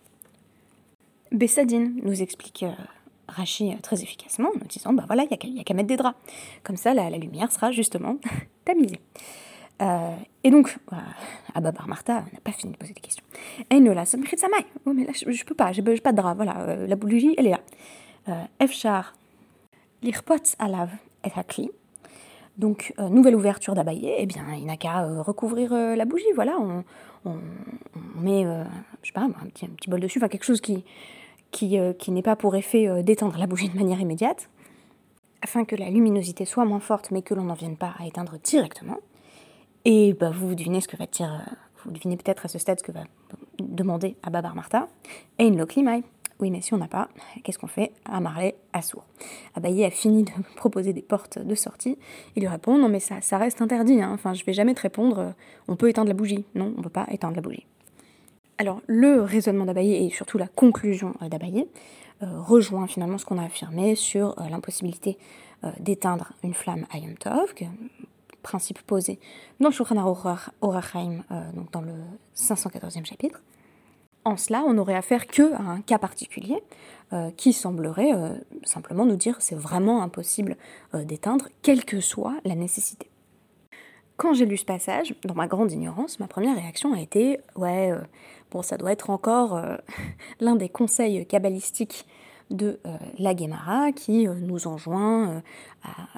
Bessadine 1.31 1.99
nous 2.03 2.21
explique 2.21 2.65
Rachi 3.27 3.71
euh, 3.71 3.77
très 3.81 4.01
efficacement 4.01 4.49
en 4.49 4.59
nous 4.59 4.67
disant 4.67 4.93
bah 4.93 5.03
voilà, 5.07 5.23
il 5.23 5.53
n'y 5.53 5.59
a 5.59 5.63
qu'à 5.63 5.73
mettre 5.73 5.87
des 5.87 5.97
draps. 5.97 6.17
Comme 6.63 6.77
ça, 6.77 6.93
la, 6.93 7.09
lumière 7.09 7.51
sera 7.51 7.71
justement 7.71 8.17
tamisée. 8.65 8.99
Euh, 9.81 10.15
et 10.43 10.51
donc, 10.51 10.77
euh, 10.91 10.95
Abba 11.55 11.71
Bar 11.71 11.87
Martha 11.87 12.13
n'a 12.13 12.39
pas 12.43 12.51
fini 12.51 12.73
de 12.73 12.77
poser 12.77 12.93
des 12.93 13.01
questions. 13.01 13.23
Et 13.69 13.79
nous, 13.79 13.93
là, 13.93 14.05
ça 14.05 14.17
Oh, 14.85 14.93
mais 14.93 15.05
là, 15.05 15.11
je, 15.13 15.27
ne 15.27 15.45
peux 15.45 15.55
pas, 15.55 15.71
j'ai 15.71 15.81
pas 15.81 16.11
de 16.11 16.17
drap. 16.17 16.35
Voilà, 16.35 16.59
euh, 16.61 16.87
la 16.87 16.95
bougie, 16.95 17.35
elle 17.37 17.47
est 17.47 17.51
là. 17.51 17.61
Efchar, 18.59 19.13
l'irpot 20.03 20.35
alav 20.59 20.89
et 21.23 21.29
hakli. 21.33 21.71
Donc, 22.57 22.93
nouvelle 22.97 23.35
ouverture 23.35 23.73
d'Abaye, 23.73 24.15
eh 24.17 24.25
bien, 24.25 24.43
il 24.57 24.65
n'a 24.65 24.75
qu'à 24.75 25.03
recouvrir 25.21 25.71
la 25.71 26.03
bougie. 26.03 26.25
Voilà, 26.35 26.57
on, 26.59 26.83
on, 27.23 27.37
met, 28.19 28.43
je 29.01 29.07
sais 29.07 29.13
pas, 29.13 29.21
un 29.21 29.29
petit, 29.29 29.69
bol 29.87 30.01
dessus, 30.01 30.19
enfin 30.19 30.27
quelque 30.27 30.43
chose 30.43 30.59
qui, 30.59 30.83
euh, 31.63 31.93
qui, 31.93 32.11
n'est 32.11 32.21
pas 32.21 32.35
pour 32.35 32.55
effet 32.55 32.87
euh, 32.87 33.01
d'éteindre 33.01 33.37
la 33.37 33.47
bougie 33.47 33.69
de 33.69 33.75
manière 33.75 33.99
immédiate, 33.99 34.49
afin 35.41 35.65
que 35.65 35.75
la 35.75 35.89
luminosité 35.89 36.45
soit 36.45 36.65
moins 36.65 36.79
forte 36.79 37.09
mais 37.09 37.21
que 37.21 37.33
l'on 37.33 37.45
n'en 37.45 37.53
vienne 37.53 37.77
pas 37.77 37.93
à 37.99 38.05
éteindre 38.05 38.37
directement. 38.43 38.97
Et 39.89 40.11
bah, 40.11 40.31
vous 40.31 40.53
devinez 40.53 40.81
ce 40.81 40.87
que 40.89 40.97
va 40.97 41.05
dire 41.05 41.45
Vous 41.85 41.91
devinez 41.91 42.17
peut-être 42.17 42.43
à 42.43 42.49
ce 42.49 42.59
stade 42.59 42.77
ce 42.77 42.83
que 42.83 42.91
va 42.91 43.05
demander 43.57 44.17
à 44.21 44.29
Babar 44.29 44.53
Martha. 44.53 44.89
Ein 45.39 45.55
lo 45.55 45.65
klimai. 45.65 46.03
Oui, 46.41 46.51
mais 46.51 46.59
si 46.59 46.73
on 46.73 46.77
n'a 46.77 46.89
pas, 46.89 47.07
qu'est-ce 47.41 47.57
qu'on 47.57 47.67
fait 47.67 47.93
à 48.03 48.19
à 48.73 48.81
Sourd 48.81 49.05
Abaye 49.55 49.85
a 49.85 49.89
fini 49.89 50.23
de 50.25 50.31
proposer 50.57 50.91
des 50.91 51.01
portes 51.01 51.39
de 51.39 51.55
sortie. 51.55 51.97
Il 52.35 52.41
lui 52.41 52.49
répond 52.49 52.77
Non, 52.77 52.89
mais 52.89 52.99
ça, 52.99 53.37
reste 53.37 53.61
interdit. 53.61 54.01
Hein. 54.01 54.11
Enfin, 54.13 54.33
je 54.33 54.43
vais 54.43 54.51
jamais 54.51 54.73
te 54.73 54.81
répondre 54.81 55.33
On 55.69 55.77
peut 55.77 55.87
éteindre 55.87 56.09
la 56.09 56.15
bougie. 56.15 56.43
Non, 56.53 56.73
on 56.75 56.79
ne 56.79 56.83
peut 56.83 56.89
pas 56.89 57.07
éteindre 57.09 57.37
la 57.37 57.41
bougie. 57.41 57.65
Alors, 58.57 58.81
le 58.87 59.21
raisonnement 59.21 59.63
d'Abaye 59.63 60.05
et 60.05 60.09
surtout 60.09 60.37
la 60.37 60.49
conclusion 60.49 61.13
d'Abaye 61.21 61.65
euh, 62.23 62.41
rejoint 62.41 62.87
finalement 62.87 63.17
ce 63.17 63.25
qu'on 63.25 63.37
a 63.37 63.45
affirmé 63.45 63.95
sur 63.95 64.37
euh, 64.37 64.49
l'impossibilité 64.49 65.17
euh, 65.63 65.71
d'éteindre 65.79 66.33
une 66.43 66.53
flamme 66.53 66.85
à 66.91 66.97
Yom 66.97 67.15
principe 68.47 68.81
posé 68.81 69.19
dans 69.59 69.69
le 69.69 69.73
Shulchan 69.73 69.97
Orachaim, 70.61 71.23
donc 71.53 71.71
dans 71.71 71.81
le 71.81 71.93
514e 72.35 73.05
chapitre. 73.05 73.41
En 74.27 74.35
cela, 74.35 74.65
on 74.65 74.73
n'aurait 74.73 74.95
affaire 74.95 75.25
que 75.25 75.53
à 75.53 75.61
un 75.61 75.79
cas 75.79 75.97
particulier 75.97 76.61
euh, 77.13 77.31
qui 77.37 77.53
semblerait 77.53 78.13
euh, 78.13 78.35
simplement 78.63 79.05
nous 79.05 79.15
dire 79.15 79.37
c'est 79.39 79.55
vraiment 79.55 80.01
impossible 80.03 80.57
euh, 80.93 81.05
d'éteindre, 81.05 81.47
quelle 81.61 81.85
que 81.85 82.01
soit 82.01 82.35
la 82.43 82.53
nécessité. 82.53 83.09
Quand 84.17 84.33
j'ai 84.33 84.45
lu 84.45 84.57
ce 84.57 84.65
passage, 84.65 85.15
dans 85.23 85.33
ma 85.33 85.47
grande 85.47 85.71
ignorance, 85.71 86.19
ma 86.19 86.27
première 86.27 86.57
réaction 86.57 86.93
a 86.93 86.99
été 86.99 87.39
ouais, 87.55 87.93
bon, 88.51 88.61
ça 88.61 88.75
doit 88.75 88.91
être 88.91 89.11
encore 89.11 89.61
l'un 90.41 90.57
des 90.57 90.67
conseils 90.67 91.25
kabbalistiques 91.25 92.05
de 92.49 92.79
la 93.19 93.33
Guémara 93.33 93.91
qui 93.91 94.27
nous 94.27 94.67
enjoint 94.67 95.41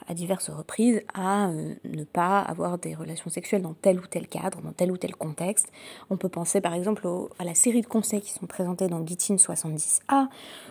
à, 0.07 0.13
diverses 0.13 0.49
reprises 0.49 1.01
à 1.13 1.49
euh, 1.49 1.73
ne 1.83 2.03
pas 2.03 2.39
avoir 2.39 2.77
des 2.77 2.95
relations 2.95 3.29
sexuelles 3.29 3.61
dans 3.61 3.73
tel 3.73 3.99
ou 3.99 4.07
tel 4.07 4.27
cadre, 4.27 4.61
dans 4.61 4.71
tel 4.71 4.91
ou 4.91 4.97
tel 4.97 5.15
contexte. 5.15 5.71
On 6.09 6.17
peut 6.17 6.29
penser 6.29 6.61
par 6.61 6.73
exemple 6.73 7.07
à 7.37 7.43
la 7.43 7.53
série 7.53 7.81
de 7.81 7.87
conseils 7.87 8.21
qui 8.21 8.31
sont 8.31 8.47
présentés 8.47 8.87
dans 8.87 9.05
Gitin 9.05 9.35
70a, 9.35 10.27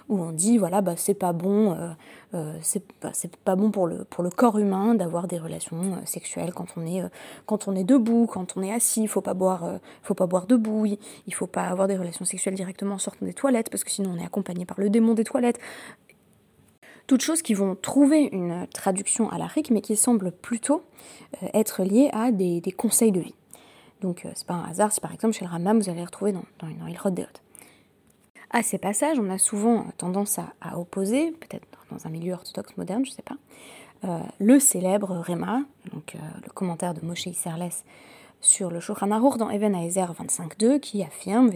où 0.09 0.21
on 0.21 0.33
dit 0.33 0.59
voilà, 0.59 0.81
bah, 0.81 0.95
c'est 0.97 1.15
pas 1.15 1.33
bon, 1.33 1.77
euh, 2.35 2.55
euh, 2.55 3.11
c'est 3.13 3.37
pas, 3.37 3.57
bon 3.57 3.71
pour 3.71 3.87
le, 3.87 4.05
pour 4.05 4.23
le 4.23 4.31
corps 4.31 4.59
humain 4.59 4.95
d'avoir 4.95 5.29
des 5.29 5.39
relations 5.39 6.01
sexuelles 6.05 6.53
quand 6.55 6.67
on, 6.77 6.87
est, 6.87 7.03
quand 7.47 7.69
on 7.69 7.75
est 7.75 7.85
debout, 7.85 8.27
quand 8.31 8.57
on 8.57 8.63
est 8.63 8.73
assis, 8.73 9.03
il 9.03 9.09
faut 9.09 9.21
pas 9.21 9.35
boire, 9.35 9.79
faut 10.03 10.15
pas 10.15 10.27
boire 10.27 10.47
debout, 10.47 10.87
il 11.27 11.35
faut 11.35 11.47
pas 11.47 11.65
avoir 11.65 11.89
des 11.89 11.97
relations 11.97 12.25
sexuelles 12.25 12.55
directement 12.55 12.97
en 12.97 12.99
sortant 12.99 13.25
des 13.25 13.35
toilettes, 13.35 13.71
parce 13.71 13.85
que 13.85 13.91
sinon 13.91 14.13
on 14.15 14.19
est 14.19 14.25
accompagné 14.25 14.65
par 14.65 14.79
le 14.81 14.91
démon 14.91 15.15
des 15.15 15.25
toilettes 15.25 15.59
toutes 17.09 17.23
choses 17.23 17.43
qui 17.43 17.55
vont 17.55 17.75
trouver 17.75 18.29
une 18.33 18.69
traduction 18.69 19.31
à 19.31 19.39
l'Afrique, 19.39 19.71
mais 19.71 19.81
qui 19.81 19.97
semblent 19.97 20.31
plutôt 20.31 20.85
euh, 21.43 21.49
être 21.55 21.83
liées 21.83 22.11
à 22.13 22.31
des, 22.31 22.63
conseils 22.77 23.11
de 23.11 23.21
vie. 23.21 23.35
Donc 24.03 24.25
euh, 24.25 24.31
c'est 24.35 24.47
pas 24.47 24.55
un 24.55 24.69
hasard 24.69 24.93
si 24.93 25.01
par 25.01 25.13
exemple 25.13 25.35
chez 25.35 25.45
le 25.45 25.51
Ramam 25.51 25.81
vous 25.81 25.89
allez 25.89 26.05
retrouver 26.05 26.33
dans, 26.33 26.45
dans, 26.61 26.69
dans 26.69 26.87
Ilrod 26.87 27.15
Deot. 27.15 27.25
À 28.51 28.63
ces 28.63 28.79
passages, 28.79 29.19
on 29.19 29.29
a 29.31 29.39
souvent 29.39 29.87
tendance 29.99 30.39
à, 30.39 30.79
opposer, 30.79 31.33
peut-être 31.33 31.67
dans 31.91 32.07
un 32.07 32.11
milieu 32.11 32.35
orthodoxe 32.35 32.77
moderne, 32.77 33.05
je 33.05 33.11
ne 33.11 33.15
sais 33.17 33.23
pas, 33.23 33.37
euh, 34.05 34.21
le 34.39 34.61
célèbre 34.61 35.17
Réma, 35.19 35.63
donc 35.93 36.15
le 36.45 36.51
commentaire 36.53 36.95
de 36.95 37.05
Moshe 37.05 37.27
Isserles 37.27 37.83
sur 38.41 38.71
le 38.71 38.81
Shulchan 38.81 39.11
Aruch 39.11 39.37
dans 39.37 39.51
Even 39.51 39.75
Haezer 39.75 40.13
25.2 40.13 40.79
qui 40.81 41.03
affirme 41.03 41.51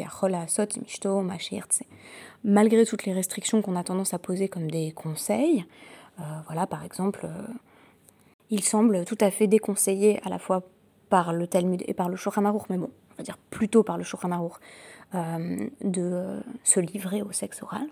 malgré 2.45 2.85
toutes 2.85 3.05
les 3.05 3.12
restrictions 3.12 3.62
qu'on 3.62 3.77
a 3.77 3.85
tendance 3.85 4.15
à 4.15 4.19
poser 4.19 4.49
comme 4.49 4.71
des 4.71 4.93
conseils, 4.93 5.65
euh, 6.21 6.23
voilà 6.47 6.67
par 6.67 6.85
exemple, 6.85 7.21
euh, 7.25 7.47
il 8.51 8.62
semble 8.62 9.05
tout 9.05 9.19
à 9.21 9.31
fait 9.31 9.47
déconseillé 9.47 10.21
à 10.25 10.29
la 10.29 10.39
fois 10.39 10.62
par 11.09 11.33
le 11.33 11.47
Talmud 11.47 11.83
et 11.87 11.95
par 11.95 12.09
le 12.09 12.17
Shulchan 12.17 12.45
Aruch, 12.45 12.69
mais 12.69 12.79
bon, 12.79 12.91
on 13.12 13.16
va 13.16 13.25
dire 13.25 13.38
plutôt 13.50 13.83
par 13.83 13.99
le 13.99 14.04
Shulchan 14.04 14.50
euh, 15.14 15.69
de 15.83 16.40
se 16.64 16.81
livrer 16.81 17.23
au 17.23 17.33
sexe 17.33 17.62
oral. 17.62 17.87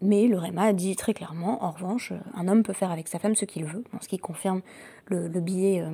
mais 0.00 0.26
le 0.26 0.38
Réma 0.38 0.72
dit 0.72 0.96
très 0.96 1.14
clairement, 1.14 1.64
en 1.64 1.70
revanche, 1.70 2.12
un 2.34 2.48
homme 2.48 2.62
peut 2.62 2.72
faire 2.72 2.90
avec 2.90 3.08
sa 3.08 3.18
femme 3.18 3.34
ce 3.34 3.44
qu'il 3.44 3.64
veut, 3.64 3.84
ce 4.00 4.08
qui 4.08 4.18
confirme 4.18 4.62
le, 5.06 5.28
le 5.28 5.40
billet 5.40 5.84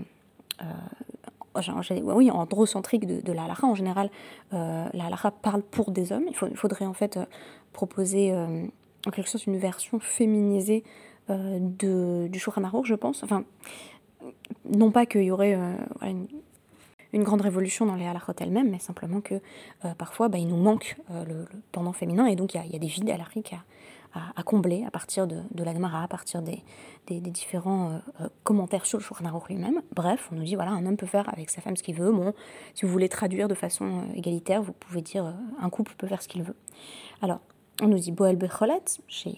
oui, 2.05 2.31
androcentrique 2.31 3.07
de, 3.07 3.33
la 3.33 3.45
halakha 3.45 3.67
en 3.67 3.75
général, 3.75 4.11
euh, 4.53 4.89
la 4.93 5.07
halakha 5.07 5.31
parle 5.31 5.63
pour 5.63 5.91
des 5.91 6.13
hommes. 6.13 6.25
Il, 6.29 6.57
faudrait 6.57 6.87
en 6.87 6.95
fait 6.95 7.17
euh, 7.17 7.25
proposer 7.73 8.33
euh, 8.33 8.67
en 9.07 9.11
quelque 9.11 9.29
sorte 9.29 9.47
une 9.47 9.59
version 9.59 9.99
féminisée 10.01 10.85
de, 11.29 12.29
du 12.29 12.39
Shulchan 12.39 12.83
je 12.85 12.95
pense. 12.95 13.23
Enfin, 13.23 13.45
non 14.69 14.91
pas 14.91 15.07
qu'il 15.07 15.23
y 15.23 15.31
aurait 15.31 15.57
une, 16.03 16.27
grande 17.15 17.43
révolution 17.43 17.87
dans 17.87 17.95
les 17.95 18.07
halakhot 18.07 18.33
elles-mêmes, 18.41 18.71
mais 18.71 18.79
simplement 18.79 19.21
que 19.21 19.35
parfois 19.99 20.29
bah, 20.29 20.39
il 20.39 20.49
nous 20.49 20.57
manque 20.57 20.97
le, 21.11 21.47
pendant 21.71 21.93
féminin 21.93 22.27
et 22.27 22.37
donc 22.37 22.55
il 22.55 22.73
y, 22.73 22.77
a 22.77 22.79
des 22.79 22.87
vides 22.87 23.11
halakhiques 23.11 23.55
à, 24.15 24.43
combler 24.43 24.85
à 24.85 24.91
partir 24.91 25.27
de, 25.27 25.39
de 25.51 25.65
la 25.65 25.73
Gemara, 25.73 26.03
à 26.03 26.09
partir 26.09 26.43
des, 26.43 26.63
des, 27.07 27.21
différents 27.21 27.91
euh, 27.91 27.99
euh, 28.21 28.29
commentaires 28.45 28.85
sur 28.85 28.99
le 28.99 29.05
Shulchan 29.05 29.43
lui-même. 29.49 29.81
Bref, 29.95 30.29
on 30.33 30.37
nous 30.37 30.45
dit 30.45 30.55
voilà, 30.55 30.73
un 30.73 30.85
homme 30.87 30.97
peut 30.97 31.07
faire 31.07 31.29
avec 31.33 31.51
sa 31.51 31.61
femme 31.61 31.77
ce 31.77 31.83
qu'il 31.83 31.95
veut. 31.95 32.13
Bon, 32.13 32.35
si 32.75 32.85
vous 32.85 32.93
voulez 32.93 33.09
traduire 33.09 33.49
de 33.49 33.55
façon 33.55 34.01
euh, 34.01 34.15
égalitaire, 34.15 34.63
vous 34.63 34.73
pouvez 34.73 35.03
dire 35.03 35.35
un 35.61 35.71
couple 35.71 35.95
peut 35.97 36.07
faire 36.07 36.23
ce 36.23 36.29
qu'il 36.29 36.43
veut. 36.43 36.57
Alors, 37.23 37.41
on 37.81 37.89
nous 37.89 37.99
dit 37.99 38.13
Boel 38.13 38.37
Becholet, 38.37 38.83
chez 39.09 39.35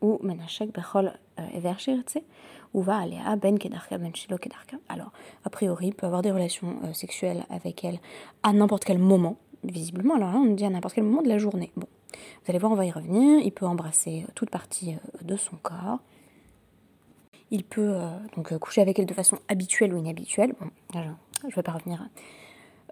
ou 0.00 0.18
Menachek 0.22 0.72
Bechol 0.72 1.12
Ever 1.54 1.74
ou 1.88 2.22
va 2.82 2.98
aller 2.98 3.18
à 3.24 3.36
Ben 3.36 3.58
Kedarka, 3.58 3.98
Ben 3.98 4.14
Shilo 4.14 4.38
Kedarka. 4.38 4.76
Alors, 4.88 5.12
a 5.44 5.50
priori, 5.50 5.88
il 5.88 5.94
peut 5.94 6.06
avoir 6.06 6.22
des 6.22 6.30
relations 6.30 6.76
sexuelles 6.92 7.44
avec 7.50 7.84
elle 7.84 7.98
à 8.42 8.52
n'importe 8.52 8.84
quel 8.84 8.98
moment, 8.98 9.36
visiblement. 9.62 10.16
Alors 10.16 10.32
là, 10.32 10.38
on 10.38 10.54
dit 10.54 10.64
à 10.64 10.70
n'importe 10.70 10.94
quel 10.94 11.04
moment 11.04 11.22
de 11.22 11.28
la 11.28 11.38
journée. 11.38 11.70
Bon, 11.76 11.86
vous 12.12 12.50
allez 12.50 12.58
voir, 12.58 12.72
on 12.72 12.76
va 12.76 12.86
y 12.86 12.90
revenir. 12.90 13.40
Il 13.44 13.52
peut 13.52 13.66
embrasser 13.66 14.26
toute 14.34 14.50
partie 14.50 14.96
de 15.22 15.36
son 15.36 15.56
corps. 15.56 15.98
Il 17.50 17.64
peut 17.64 17.94
euh, 17.94 18.10
donc 18.36 18.52
euh, 18.52 18.58
coucher 18.58 18.80
avec 18.80 18.98
elle 18.98 19.06
de 19.06 19.14
façon 19.14 19.38
habituelle 19.48 19.94
ou 19.94 19.98
inhabituelle. 19.98 20.54
Bon, 20.60 20.68
je 20.92 21.46
ne 21.46 21.52
vais 21.52 21.62
pas 21.62 21.72
revenir 21.72 22.04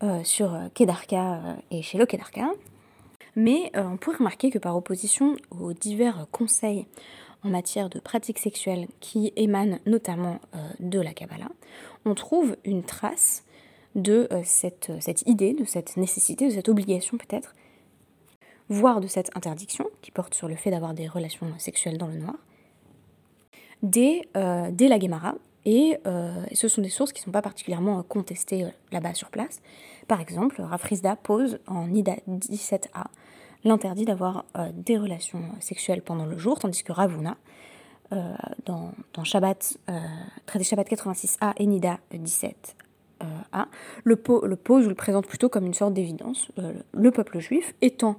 euh, 0.03 0.23
sur 0.25 0.57
Kedarka 0.75 1.41
et 1.71 1.83
chez 1.83 1.99
le 1.99 2.07
Kedarka. 2.07 2.49
Mais 3.35 3.73
on 3.75 3.97
pourrait 3.97 4.19
remarquer 4.19 4.51
que 4.51 4.59
par 4.59 4.77
opposition 4.77 5.37
aux 5.51 5.73
divers 5.73 6.27
conseils 6.31 6.87
en 7.45 7.49
matière 7.49 7.89
de 7.89 7.99
pratiques 7.99 8.39
sexuelles 8.39 8.87
qui 9.01 9.33
émanent 9.37 9.79
notamment 9.87 10.39
de 10.81 11.01
la 11.01 11.13
Kabbalah, 11.13 11.51
on 12.05 12.15
trouve 12.15 12.57
une 12.65 12.85
trace 12.85 13.45
de 13.95 14.29
cette, 14.45 14.93
cette, 15.01 15.23
idée, 15.27 15.53
de 15.53 15.65
cette 15.65 15.97
nécessité, 15.97 16.47
de 16.47 16.53
cette 16.53 16.69
obligation 16.69 17.19
peut-être, 17.19 17.55
voire 18.69 19.01
de 19.01 19.07
cette 19.07 19.37
interdiction 19.37 19.87
qui 20.01 20.11
porte 20.11 20.35
sur 20.35 20.49
le 20.49 20.57
fait 20.57 20.71
d'avoir 20.71 20.95
des 20.95 21.07
relations 21.07 21.47
sexuelles 21.59 21.99
dans 21.99 22.07
le 22.07 22.17
noir, 22.17 22.37
dès, 23.83 24.23
euh, 24.37 24.71
la 24.79 24.99
Guémara, 24.99 25.35
et 25.65 25.99
euh, 26.07 26.45
ce 26.53 26.67
sont 26.67 26.83
des 26.83 26.89
sources 26.89 27.13
qui 27.13 27.21
ne 27.21 27.27
sont 27.27 27.31
pas 27.31 27.43
particulièrement 27.43 28.03
contestées 28.03 28.65
euh, 28.65 28.69
là-bas 28.91 29.15
sur 29.15 29.31
place. 29.31 29.61
Par 30.09 30.21
exemple, 30.21 30.61
Rafrizda 30.61 31.15
pose 31.17 31.61
en 31.69 31.87
Nida 31.87 32.17
17a 32.29 33.05
l'interdit 33.64 34.04
d'avoir 34.04 34.45
des 34.75 34.99
relations 34.99 35.42
sexuelles 35.61 36.02
pendant 36.02 36.26
le 36.26 36.38
jour, 36.38 36.59
tandis 36.59 36.83
que 36.83 36.92
Ravuna, 36.92 37.37
dans, 38.11 38.92
dans, 39.14 39.25
Shabbat, 39.25 39.78
traité 40.47 40.64
Shabbat 40.64 40.90
86a 40.90 41.52
et 41.57 41.66
Nida 41.66 41.99
17 42.12 42.76
a, 43.52 43.69
le, 44.04 44.16
pose 44.16 44.87
ou 44.87 44.88
le 44.88 44.95
présente 44.95 45.26
plutôt 45.26 45.49
comme 45.49 45.64
une 45.64 45.75
sorte 45.75 45.95
d'évidence. 45.95 46.50
le 46.92 47.11
peuple 47.11 47.38
juif, 47.38 47.75
étant 47.81 48.16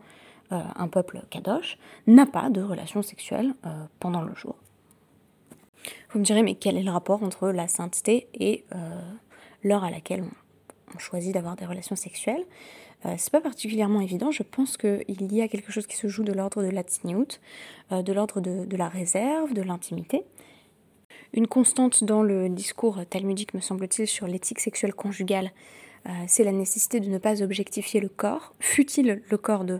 un 0.50 0.88
peuple 0.88 1.24
kadosh, 1.30 1.78
n'a 2.08 2.26
pas 2.26 2.50
de 2.50 2.62
relations 2.62 3.02
sexuelles 3.02 3.54
pendant 4.00 4.22
le 4.22 4.34
jour. 4.36 4.56
Vous 6.12 6.20
me 6.20 6.24
direz, 6.24 6.44
mais 6.44 6.56
quel 6.56 6.78
est 6.78 6.84
le 6.84 6.92
rapport 6.92 7.24
entre 7.24 7.50
la 7.50 7.68
sainteté 7.68 8.28
et 8.34 8.66
euh, 8.76 9.02
l'heure 9.64 9.84
à 9.84 9.92
laquelle 9.92 10.24
on, 10.24 11.00
choisit 11.00 11.34
d'avoir 11.34 11.56
des 11.56 11.66
relations 11.66 11.96
sexuelles? 11.96 12.46
Euh, 13.06 13.14
C'est 13.18 13.32
pas 13.32 13.42
particulièrement 13.42 14.02
évident. 14.02 14.32
Je 14.32 14.44
pense 14.44 14.78
qu'il 14.78 15.34
y 15.34 15.42
a 15.42 15.48
quelque 15.48 15.72
chose 15.72 15.88
qui 15.88 15.98
se 15.98 16.08
joue 16.08 16.24
de 16.24 16.34
l'ordre 16.34 16.64
de 16.64 16.70
la 16.70 16.84
tsniout, 16.84 17.40
euh, 17.92 18.02
de 18.02 18.14
l'ordre 18.14 18.42
de, 18.42 18.78
la 18.78 18.90
réserve, 18.90 19.54
de 19.54 19.62
l'intimité. 19.62 20.24
Une 21.34 21.48
constante 21.48 22.04
dans 22.04 22.22
le 22.22 22.50
discours 22.50 23.00
talmudique, 23.10 23.54
me 23.54 23.62
semble-t-il, 23.62 24.08
sur 24.08 24.28
l'éthique 24.28 24.60
sexuelle 24.60 24.94
conjugale, 24.94 25.52
c'est 26.28 26.44
la 26.44 26.52
nécessité 26.52 27.00
de 27.00 27.10
ne 27.10 27.18
pas 27.18 27.42
objectifier 27.42 28.02
le 28.02 28.10
corps, 28.10 28.54
fut-il 28.60 29.22
le 29.26 29.38
corps 29.38 29.64
de 29.64 29.80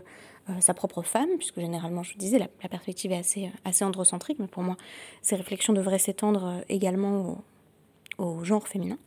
euh, 0.50 0.60
sa 0.60 0.74
propre 0.74 1.00
femme, 1.00 1.30
puisque 1.38 1.58
généralement, 1.58 2.02
je 2.02 2.12
vous 2.12 2.18
disais, 2.18 2.38
la, 2.38 2.48
perspective 2.68 3.12
est 3.12 3.18
assez, 3.18 3.50
assez 3.64 3.82
androcentrique, 3.82 4.38
mais 4.38 4.46
pour 4.46 4.62
moi, 4.62 4.76
ces 5.22 5.36
réflexions 5.36 5.72
devraient 5.72 5.98
s'étendre 5.98 6.44
euh, 6.44 6.60
également 6.68 7.42
au, 8.18 8.44
genre 8.44 8.68
féminin. 8.68 8.98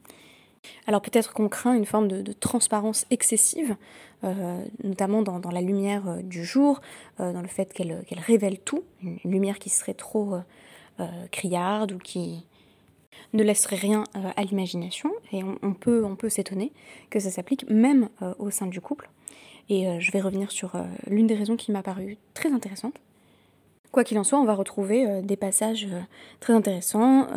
Alors 0.87 1.01
peut-être 1.01 1.33
qu'on 1.33 1.49
craint 1.49 1.73
une 1.73 1.85
forme 1.85 2.07
de, 2.07 2.33
transparence 2.33 3.05
excessive, 3.09 3.75
euh, 4.23 4.63
notamment 4.83 5.21
dans, 5.21 5.51
la 5.51 5.61
lumière 5.61 6.17
du 6.23 6.43
jour, 6.43 6.81
dans 7.19 7.41
le 7.41 7.47
fait 7.47 7.73
qu'elle 7.73 8.03
révèle 8.11 8.59
tout, 8.59 8.83
une, 9.01 9.17
lumière 9.25 9.59
qui 9.59 9.69
serait 9.69 9.93
trop 9.93 10.35
criarde 11.31 11.91
ou 11.91 11.97
qui, 11.99 12.45
ne 13.33 13.43
laisserait 13.43 13.75
rien 13.75 14.03
à 14.13 14.43
l'imagination 14.43 15.11
et 15.31 15.41
on, 15.43 15.73
peut, 15.73 16.05
on 16.05 16.15
peut 16.15 16.29
s'étonner 16.29 16.71
que 17.09 17.19
ça 17.19 17.29
s'applique 17.29 17.69
même 17.69 18.09
au 18.39 18.51
sein 18.51 18.67
du 18.67 18.81
couple. 18.81 19.09
Et 19.69 19.99
je 19.99 20.11
vais 20.11 20.21
revenir 20.21 20.51
sur 20.51 20.71
l'une 21.07 21.27
des 21.27 21.35
raisons 21.35 21.55
qui 21.55 21.71
m'a 21.71 21.83
paru 21.83 22.17
très 22.33 22.51
intéressante. 22.51 22.95
Quoi 23.91 24.03
qu'il 24.03 24.17
en 24.19 24.23
soit, 24.23 24.39
on 24.39 24.45
va 24.45 24.53
retrouver 24.53 25.21
des 25.23 25.35
passages 25.37 25.87
très 26.39 26.53
intéressants, 26.53 27.27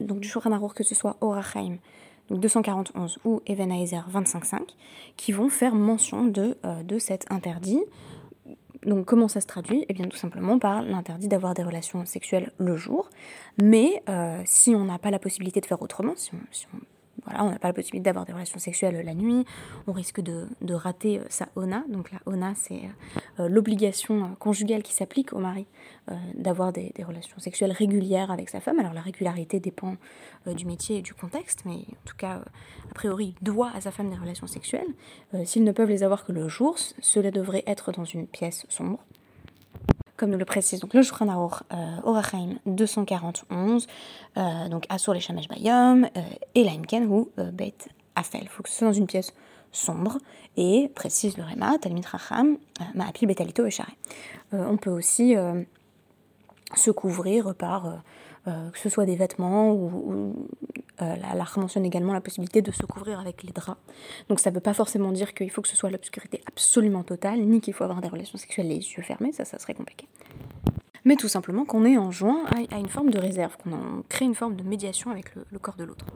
donc 0.00 0.20
du 0.20 0.28
Shulchan 0.28 0.68
que 0.68 0.84
ce 0.84 0.94
soit 0.94 1.16
Orachaim, 1.20 1.76
donc 2.30 2.40
241 2.40 3.06
ou 3.24 3.42
Even 3.46 3.70
25.5, 3.70 4.60
qui 5.16 5.32
vont 5.32 5.48
faire 5.48 5.74
mention 5.74 6.24
de, 6.24 6.56
de 6.84 6.98
cet 6.98 7.30
interdit. 7.30 7.80
Donc 8.86 9.04
comment 9.04 9.28
ça 9.28 9.42
se 9.42 9.46
traduit? 9.46 9.84
Eh 9.88 9.92
bien 9.92 10.06
tout 10.06 10.16
simplement 10.16 10.58
par 10.58 10.82
l'interdit 10.82 11.28
d'avoir 11.28 11.52
des 11.52 11.62
relations 11.62 12.06
sexuelles 12.06 12.50
le 12.56 12.76
jour, 12.76 13.10
mais 13.60 14.02
si 14.46 14.74
on 14.74 14.84
n'a 14.84 14.98
pas 14.98 15.10
la 15.10 15.18
possibilité 15.18 15.60
de 15.60 15.66
faire 15.66 15.82
autrement, 15.82 16.14
si 16.16 16.30
on 16.34 16.78
on 17.26 17.50
n'a 17.50 17.58
pas 17.58 17.68
la 17.68 17.74
possibilité 17.74 18.04
d'avoir 18.04 18.24
des 18.24 18.32
relations 18.32 18.58
sexuelles 18.58 19.00
la 19.04 19.14
nuit, 19.14 19.44
on 19.86 19.92
risque 19.92 20.20
de, 20.20 20.48
rater 20.72 21.18
euh, 21.18 21.24
sa 21.28 21.48
ona. 21.56 21.84
Donc 21.88 22.10
la 22.12 22.18
ona, 22.26 22.54
c'est 22.54 22.82
euh, 23.38 23.48
l'obligation 23.48 24.24
euh, 24.24 24.26
conjugale 24.38 24.82
qui 24.82 24.94
s'applique 24.94 25.32
au 25.32 25.38
mari 25.38 25.66
d'avoir 26.34 26.72
des, 26.72 26.92
relations 27.06 27.38
sexuelles 27.38 27.70
régulières 27.70 28.32
avec 28.32 28.48
sa 28.48 28.60
femme. 28.60 28.80
Alors 28.80 28.92
la 28.92 29.00
régularité 29.00 29.60
dépend 29.60 29.94
du 30.46 30.66
métier 30.66 30.98
et 30.98 31.02
du 31.02 31.14
contexte, 31.14 31.60
mais 31.64 31.76
en 31.76 32.04
tout 32.04 32.16
cas, 32.16 32.42
a 32.90 32.94
priori, 32.94 33.36
il 33.40 33.44
doit 33.44 33.70
à 33.72 33.80
sa 33.80 33.92
femme 33.92 34.10
des 34.10 34.16
relations 34.16 34.48
sexuelles. 34.48 34.88
S'ils 35.44 35.62
ne 35.62 35.70
peuvent 35.70 35.88
les 35.88 36.02
avoir 36.02 36.24
que 36.24 36.32
le 36.32 36.48
jour, 36.48 36.76
cela 37.00 37.30
devrait 37.30 37.62
être 37.68 37.92
dans 37.92 38.04
une 38.04 38.26
pièce 38.26 38.66
sombre 38.68 38.98
comme 40.20 40.30
nous 40.30 40.38
le 40.38 40.44
précise 40.44 40.80
donc 40.80 40.92
le 40.92 41.02
Shulchan 41.02 41.28
Aruch 41.28 41.62
euh, 41.72 41.96
Orachaim 42.04 42.56
241, 42.66 43.78
euh, 44.36 44.68
donc 44.68 44.84
Asur 44.90 45.14
les 45.14 45.20
Shamesh 45.20 45.48
Bayom, 45.48 46.04
euh, 46.04 46.20
et 46.54 46.62
Laimken 46.62 47.06
ou 47.06 47.30
euh, 47.38 47.50
Beit 47.50 47.88
Afel. 48.14 48.42
Il 48.42 48.48
faut 48.50 48.62
que 48.62 48.68
ce 48.68 48.76
soit 48.76 48.88
dans 48.88 48.92
une 48.92 49.06
pièce 49.06 49.32
sombre 49.72 50.18
et 50.58 50.90
précise 50.94 51.38
le 51.38 51.44
Rema, 51.44 51.78
Talmid 51.78 52.04
Racham, 52.04 52.58
Ma'apil 52.94 53.28
Betalito 53.28 53.64
et 53.64 53.70
on 54.52 54.76
peut 54.76 54.90
aussi 54.90 55.36
se 56.74 56.90
couvrir 56.90 57.54
par 57.54 58.02
que 58.44 58.78
ce 58.78 58.88
soit 58.88 59.06
des 59.06 59.14
vêtements 59.14 59.72
ou, 59.72 60.34
la, 61.00 61.46
mentionne 61.56 61.84
également 61.84 62.12
la 62.12 62.20
possibilité 62.20 62.62
de 62.62 62.70
se 62.70 62.86
couvrir 62.86 63.20
avec 63.20 63.42
les 63.42 63.52
draps. 63.52 63.80
Donc 64.28 64.40
ça 64.40 64.50
ne 64.50 64.54
veut 64.54 64.60
pas 64.60 64.74
forcément 64.74 65.12
dire 65.12 65.34
qu'il 65.34 65.50
faut 65.50 65.62
que 65.62 65.68
ce 65.68 65.76
soit 65.76 65.90
l'obscurité 65.90 66.40
absolument 66.46 67.02
totale, 67.02 67.40
ni 67.40 67.60
qu'il 67.60 67.74
faut 67.74 67.84
avoir 67.84 68.00
des 68.00 68.08
relations 68.08 68.38
sexuelles 68.38 68.68
les 68.68 68.76
yeux 68.76 69.02
fermés, 69.02 69.32
ça, 69.32 69.44
ça 69.44 69.58
serait 69.58 69.74
compliqué 69.74 70.06
mais 71.04 71.16
tout 71.16 71.28
simplement 71.28 71.64
qu'on 71.64 71.84
est 71.84 71.98
en 71.98 72.10
joint 72.10 72.44
à, 72.70 72.78
une 72.78 72.88
forme 72.88 73.10
de 73.10 73.18
réserve, 73.18 73.56
qu'on 73.56 74.02
crée 74.08 74.24
une 74.24 74.34
forme 74.34 74.56
de 74.56 74.62
médiation 74.62 75.10
avec 75.10 75.34
le, 75.34 75.58
corps 75.58 75.76
de 75.76 75.84
l'autre. 75.84 76.06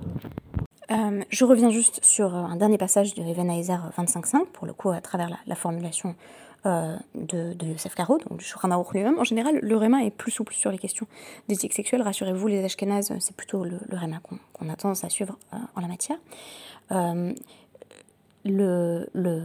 Euh, 0.91 1.23
je 1.31 1.45
reviens 1.45 1.71
juste 1.71 2.05
sur 2.05 2.35
euh, 2.35 2.41
un 2.41 2.57
dernier 2.57 2.77
passage 2.77 3.15
de 3.15 3.23
Even 3.23 3.49
25.5, 3.49 4.47
pour 4.53 4.67
le 4.67 4.73
coup 4.73 4.91
à 4.91 5.01
travers 5.01 5.31
la, 5.47 5.55
formulation 5.55 6.15
euh, 6.67 6.97
de, 7.15 7.53
de, 7.55 7.67
Yosef 7.67 7.95
Karo, 7.95 8.19
donc 8.19 8.39
du 8.39 8.45
Shulchan 8.45 8.85
lui-même. 8.93 9.19
En 9.19 9.25
général, 9.25 9.59
le 9.61 9.77
Réma 9.77 10.05
est 10.05 10.11
plus 10.11 10.31
souple 10.31 10.55
sur 10.55 10.71
les 10.71 10.79
questions 10.79 11.07
d'éthique 11.49 11.75
sexuelle. 11.75 12.03
Rassurez-vous, 12.03 12.47
les 12.47 12.65
Ashkenazes, 12.65 13.13
c'est 13.21 13.37
plutôt 13.37 13.65
le, 13.65 13.79
le 13.89 13.97
Réma 13.97 14.17
qu'on 14.53 14.69
a 14.69 14.77
tendance 14.77 15.05
à 15.05 15.09
suivre 15.09 15.39
en 15.53 15.81
la 15.81 15.89
matière 15.89 16.19
le, 18.45 19.09
le, 19.15 19.43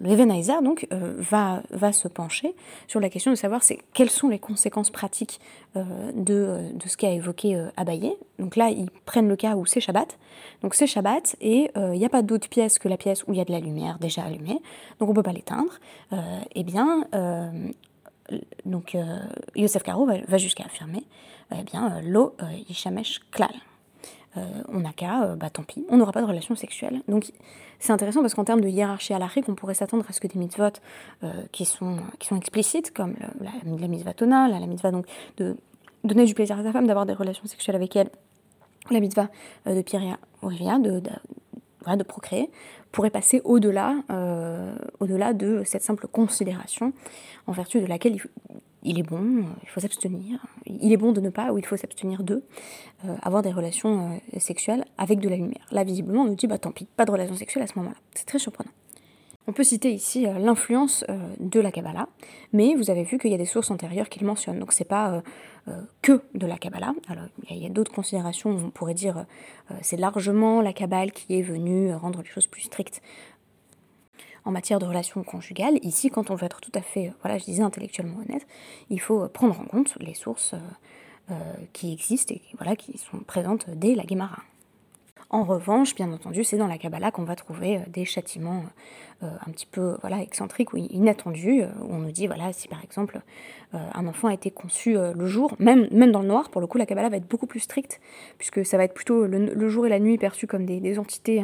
le 0.00 0.62
donc, 0.62 0.86
euh, 0.92 1.14
va, 1.18 1.62
va 1.70 1.92
se 1.92 2.08
pencher 2.08 2.54
sur 2.88 3.00
la 3.00 3.08
question 3.08 3.30
de 3.30 3.36
savoir 3.36 3.62
c'est, 3.62 3.78
quelles 3.94 4.10
sont 4.10 4.28
les 4.28 4.38
conséquences 4.38 4.90
pratiques 4.90 5.40
euh, 5.76 6.12
de, 6.14 6.72
de, 6.74 6.88
ce 6.88 6.96
qu'a 6.96 7.10
évoqué 7.10 7.56
euh, 7.56 7.68
Abaye. 7.76 8.14
Donc 8.38 8.56
là, 8.56 8.70
ils 8.70 8.90
prennent 9.06 9.28
le 9.28 9.36
cas 9.36 9.54
où 9.54 9.64
c'est 9.66 9.80
Shabbat. 9.80 10.18
Donc 10.62 10.74
c'est 10.74 10.86
Shabbat 10.86 11.36
et 11.40 11.70
il 11.76 11.98
n'y 11.98 12.04
a 12.04 12.08
pas 12.08 12.22
d'autre 12.22 12.48
pièce 12.48 12.78
que 12.78 12.88
la 12.88 12.96
pièce 12.96 13.24
où 13.26 13.32
il 13.32 13.38
y 13.38 13.40
a 13.40 13.44
de 13.44 13.52
la 13.52 13.60
lumière 13.60 13.98
déjà 14.00 14.22
allumée, 14.22 14.60
donc 14.98 15.08
on 15.08 15.12
ne 15.12 15.14
peut 15.14 15.22
pas 15.22 15.32
l'éteindre. 15.32 15.78
eh 16.54 16.64
bien, 16.64 17.04
donc 18.64 18.96
Yosef 19.54 19.82
Karo 19.82 20.06
va, 20.06 20.14
va 20.26 20.38
jusqu'à 20.38 20.64
affirmer 20.64 21.04
eh 21.56 21.62
bien, 21.64 22.00
l'eau 22.02 22.34
Yishamesh 22.68 23.20
Klal. 23.30 23.50
On 24.36 24.80
n'a 24.80 24.92
qu'à, 24.92 25.36
bah 25.36 25.50
tant 25.50 25.62
pis, 25.62 25.84
on 25.88 25.98
n'aura 25.98 26.12
pas 26.12 26.22
de 26.22 26.26
relation 26.26 26.54
sexuelle. 26.54 27.02
Donc 27.08 27.32
c'est 27.82 27.92
intéressant 27.92 28.20
parce 28.20 28.34
qu'en 28.34 28.44
termes 28.44 28.60
de 28.60 28.68
hiérarchie 28.68 29.12
à 29.12 29.18
l'Afrique, 29.18 29.48
on 29.48 29.56
pourrait 29.56 29.74
s'attendre 29.74 30.04
à 30.08 30.12
ce 30.12 30.20
que 30.20 30.28
des 30.28 30.38
mitzvot 30.38 30.66
euh, 31.24 31.32
qui, 31.50 31.64
sont, 31.64 31.96
qui 32.20 32.28
sont 32.28 32.36
explicites, 32.36 32.92
comme 32.92 33.16
la, 33.40 33.88
mitzvah 33.88 34.14
tona, 34.14 34.46
la, 34.46 34.64
mitzvah 34.68 34.92
donc 34.92 35.06
de 35.36 35.56
donner 36.04 36.24
du 36.24 36.32
plaisir 36.32 36.56
à 36.60 36.62
sa 36.62 36.70
femme, 36.70 36.86
d'avoir 36.86 37.06
des 37.06 37.12
relations 37.12 37.44
sexuelles 37.44 37.74
avec 37.74 37.96
elle, 37.96 38.08
la 38.92 39.00
mitzvah 39.00 39.30
euh, 39.66 39.74
de 39.74 39.82
Pierre 39.82 40.16
Rivia, 40.44 40.78
de, 40.78 41.00
de, 41.00 41.96
de, 41.96 42.02
procréer, 42.04 42.50
pourrait 42.92 43.10
passer 43.10 43.40
au-delà 43.42 43.96
euh, 44.12 44.76
au-delà 45.00 45.32
de 45.32 45.62
cette 45.64 45.82
simple 45.82 46.06
considération 46.06 46.92
en 47.48 47.52
vertu 47.52 47.80
de 47.80 47.86
laquelle 47.86 48.14
il, 48.14 48.22
il 48.84 48.98
est 48.98 49.02
bon, 49.02 49.44
il 49.62 49.68
faut 49.68 49.80
s'abstenir, 49.80 50.44
il 50.66 50.92
est 50.92 50.96
bon 50.96 51.12
de 51.12 51.20
ne 51.20 51.30
pas, 51.30 51.52
ou 51.52 51.58
il 51.58 51.64
faut 51.64 51.76
s'abstenir 51.76 52.22
de, 52.22 52.42
euh, 53.04 53.14
avoir 53.22 53.42
des 53.42 53.52
relations 53.52 54.20
euh, 54.34 54.38
sexuelles 54.38 54.84
avec 54.98 55.20
de 55.20 55.28
la 55.28 55.36
lumière. 55.36 55.66
Là, 55.70 55.84
visiblement, 55.84 56.22
on 56.22 56.26
nous 56.26 56.34
dit, 56.34 56.46
bah 56.46 56.58
tant 56.58 56.72
pis, 56.72 56.86
pas 56.96 57.04
de 57.04 57.10
relations 57.10 57.36
sexuelles 57.36 57.64
à 57.64 57.66
ce 57.66 57.78
moment-là. 57.78 57.96
C'est 58.14 58.26
très 58.26 58.38
surprenant. 58.38 58.70
On 59.48 59.52
peut 59.52 59.64
citer 59.64 59.92
ici 59.92 60.26
euh, 60.26 60.38
l'influence 60.38 61.04
de 61.40 61.60
la 61.60 61.72
Kabbalah, 61.72 62.08
mais 62.52 62.74
vous 62.74 62.90
avez 62.90 63.02
vu 63.04 63.18
qu'il 63.18 63.30
y 63.30 63.34
a 63.34 63.38
des 63.38 63.44
sources 63.44 63.70
antérieures 63.70 64.08
qui 64.08 64.20
le 64.20 64.26
mentionnent, 64.26 64.58
donc 64.58 64.72
c'est 64.72 64.84
pas 64.84 65.22
que 66.00 66.20
de 66.34 66.44
la 66.44 66.58
Kabbalah. 66.58 66.92
Alors, 67.08 67.26
il 67.48 67.58
y 67.58 67.66
a, 67.66 67.68
d'autres 67.68 67.92
considérations, 67.92 68.50
on 68.50 68.70
pourrait 68.70 68.94
dire, 68.94 69.26
c'est 69.80 69.96
largement 69.96 70.60
la 70.60 70.72
Kabbale 70.72 71.12
qui 71.12 71.38
est 71.38 71.42
venue 71.42 71.94
rendre 71.94 72.20
les 72.20 72.28
choses 72.28 72.48
plus 72.48 72.62
strictes 72.62 73.00
en 74.44 74.50
matière 74.50 74.78
de 74.78 74.86
relations 74.86 75.22
conjugales. 75.22 75.78
Ici, 75.82 76.10
quand 76.10 76.30
on 76.30 76.34
veut 76.34 76.46
être 76.46 76.60
tout 76.60 76.72
à 76.74 76.82
fait, 76.82 77.08
euh, 77.08 77.12
voilà, 77.22 77.38
je 77.38 77.44
disais 77.44 77.62
intellectuellement 77.62 78.18
honnête, 78.18 78.46
il 78.90 79.00
faut 79.00 79.22
euh, 79.22 79.28
prendre 79.28 79.58
en 79.58 79.64
compte 79.64 79.94
les 80.00 80.14
sources 80.14 80.54
euh, 81.30 81.34
qui 81.72 81.92
existent 81.92 82.34
et 82.34 82.42
voilà, 82.58 82.76
qui 82.76 82.98
sont 82.98 83.18
présentes 83.18 83.66
dès 83.70 83.94
la 83.94 84.04
Guémara. 84.04 84.42
En 85.32 85.44
revanche, 85.44 85.94
bien 85.94 86.12
entendu, 86.12 86.44
c'est 86.44 86.58
dans 86.58 86.66
la 86.66 86.76
Kabbalah 86.76 87.10
qu'on 87.10 87.24
va 87.24 87.34
trouver 87.34 87.80
des 87.88 88.04
châtiments 88.04 88.64
un 89.22 89.50
petit 89.52 89.66
peu 89.66 89.96
voilà, 90.02 90.20
excentriques 90.20 90.74
ou 90.74 90.76
inattendus, 90.76 91.62
où 91.62 91.94
on 91.94 92.00
nous 92.00 92.10
dit, 92.10 92.26
voilà, 92.26 92.52
si 92.52 92.68
par 92.68 92.84
exemple 92.84 93.22
un 93.72 94.06
enfant 94.06 94.28
a 94.28 94.34
été 94.34 94.50
conçu 94.50 94.94
le 94.94 95.26
jour, 95.26 95.56
même, 95.58 95.88
dans 95.88 96.20
le 96.20 96.28
noir, 96.28 96.50
pour 96.50 96.60
le 96.60 96.66
coup, 96.66 96.76
la 96.76 96.84
Kabbalah 96.84 97.08
va 97.08 97.16
être 97.16 97.28
beaucoup 97.28 97.46
plus 97.46 97.60
stricte, 97.60 97.98
puisque 98.36 98.66
ça 98.66 98.76
va 98.76 98.84
être 98.84 98.92
plutôt 98.92 99.26
le, 99.26 99.68
jour 99.68 99.86
et 99.86 99.88
la 99.88 100.00
nuit 100.00 100.18
perçus 100.18 100.46
comme 100.46 100.66
des, 100.66 100.98
entités 100.98 101.42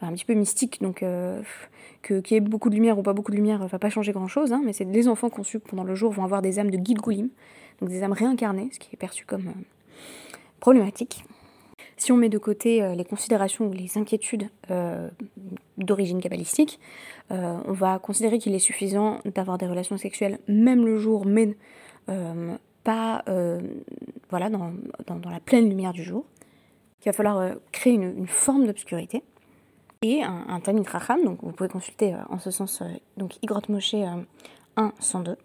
un 0.00 0.12
petit 0.12 0.24
peu 0.24 0.34
mystiques, 0.34 0.82
donc 0.82 1.04
que 2.02 2.20
qu'il 2.20 2.34
y 2.34 2.38
ait 2.38 2.40
beaucoup 2.40 2.70
de 2.70 2.74
lumière 2.74 2.98
ou 2.98 3.02
pas 3.02 3.12
beaucoup 3.12 3.30
de 3.30 3.36
lumière 3.36 3.66
va 3.66 3.78
pas 3.78 3.90
changer 3.90 4.12
grand 4.12 4.28
chose, 4.28 4.52
hein, 4.52 4.62
mais 4.64 4.72
c'est 4.72 4.84
les 4.84 5.08
enfants 5.08 5.30
conçus 5.30 5.60
pendant 5.60 5.84
le 5.84 5.94
jour 5.94 6.12
vont 6.12 6.24
avoir 6.24 6.42
des 6.42 6.58
âmes 6.58 6.70
de 6.70 6.78
Gilgulim, 6.84 7.28
donc 7.80 7.90
des 7.90 8.02
âmes 8.02 8.12
réincarnées, 8.12 8.70
ce 8.72 8.78
qui 8.78 8.88
est 8.92 8.98
perçu 8.98 9.24
comme 9.24 9.48
euh, 9.48 10.34
problématique. 10.60 11.24
Si 11.96 12.12
on 12.12 12.16
met 12.16 12.28
de 12.28 12.38
côté 12.38 12.82
euh, 12.82 12.94
les 12.94 13.04
considérations 13.04 13.66
ou 13.66 13.72
les 13.72 13.98
inquiétudes 13.98 14.48
euh, 14.70 15.08
d'origine 15.78 16.20
kabbalistique, 16.20 16.80
on 17.32 17.72
va 17.72 18.00
considérer 18.00 18.40
qu'il 18.40 18.56
est 18.56 18.58
suffisant 18.58 19.20
d'avoir 19.24 19.56
des 19.56 19.68
relations 19.68 19.96
sexuelles 19.96 20.40
même 20.48 20.84
le 20.84 20.98
jour, 20.98 21.24
mais 21.24 21.56
pas 22.82 23.22
voilà, 24.30 24.50
dans, 24.50 24.72
dans, 25.06 25.30
la 25.30 25.38
pleine 25.38 25.68
lumière 25.68 25.92
du 25.92 26.02
jour. 26.02 26.24
Il 27.02 27.04
va 27.04 27.12
falloir 27.12 27.54
créer 27.70 27.92
une, 27.92 28.26
forme 28.26 28.66
d'obscurité 28.66 29.22
et 30.02 30.22
un, 30.22 30.46
un 30.48 30.82
Racham, 30.82 31.22
donc 31.24 31.38
vous 31.42 31.52
pouvez 31.52 31.68
consulter 31.68 32.14
euh, 32.14 32.18
en 32.30 32.38
ce 32.38 32.50
sens, 32.50 32.80
euh, 32.80 32.86
donc 33.18 33.38
Moshe 33.68 33.94
1, 33.94 34.92
102, 34.98 35.36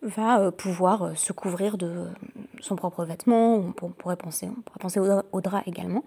va 0.00 0.50
pouvoir 0.50 1.02
euh, 1.02 1.14
se 1.14 1.34
couvrir 1.34 1.76
de 1.76 2.06
son 2.60 2.76
propre 2.76 3.04
vêtement, 3.04 3.54
on, 3.54 3.72
pourrait 3.72 4.16
penser, 4.16 4.48
on 4.48 4.60
pourrait 4.62 5.22
au, 5.32 5.40
drap 5.40 5.62
également. 5.66 6.04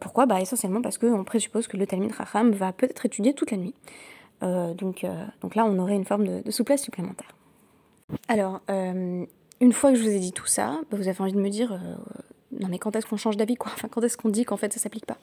pourquoi? 0.00 0.26
Bah, 0.26 0.40
Essentiellement 0.40 0.82
parce 0.82 0.98
qu'on 0.98 1.24
présuppose 1.24 1.66
que 1.66 1.76
le 1.76 1.86
Talmud 1.86 2.12
Racham 2.12 2.50
va 2.52 2.72
peut-être 2.72 3.06
étudier 3.06 3.34
toute 3.34 3.50
la 3.50 3.56
nuit. 3.56 3.74
donc, 4.40 5.06
donc 5.40 5.54
là, 5.54 5.64
on 5.64 5.78
aurait 5.78 5.96
une 5.96 6.04
forme 6.04 6.42
de, 6.42 6.50
souplesse 6.50 6.82
supplémentaire. 6.82 7.34
Alors, 8.28 8.60
une 8.68 9.72
fois 9.72 9.92
que 9.92 9.96
je 9.96 10.02
vous 10.02 10.10
ai 10.10 10.18
dit 10.18 10.32
tout 10.32 10.46
ça, 10.46 10.80
bah, 10.90 10.96
vous 10.96 11.08
avez 11.08 11.20
envie 11.20 11.32
de 11.32 11.40
me 11.40 11.50
dire 11.50 11.78
non 12.60 12.68
mais 12.68 12.78
quand 12.78 12.94
est-ce 12.96 13.06
qu'on 13.06 13.16
change 13.16 13.36
d'avis 13.36 13.56
quoi? 13.56 13.72
Quand 13.90 14.02
est-ce 14.02 14.16
qu'on 14.16 14.28
dit 14.28 14.44
qu'en 14.44 14.56
fait 14.56 14.72
ça 14.72 14.80
s'applique 14.80 15.06
pas? 15.06 15.18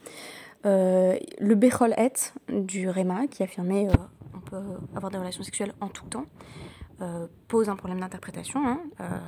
Euh, 0.66 1.18
Le 1.40 1.56
Bechol 1.56 1.94
Et 1.98 2.12
du 2.52 2.90
Réma 2.90 3.28
qui 3.28 3.44
affirmait 3.44 3.88
euh, 3.88 3.94
on 4.36 4.40
peut 4.40 4.62
avoir 4.96 5.12
des 5.12 5.18
relations 5.18 5.44
sexuelles 5.44 5.74
en 5.82 5.88
tout 5.88 6.06
temps 6.06 6.26
euh, 7.02 7.28
pose 7.48 7.70
un 7.70 7.76
problème 7.76 8.00
d'interprétation. 8.00 8.68
Hein. 8.68 8.80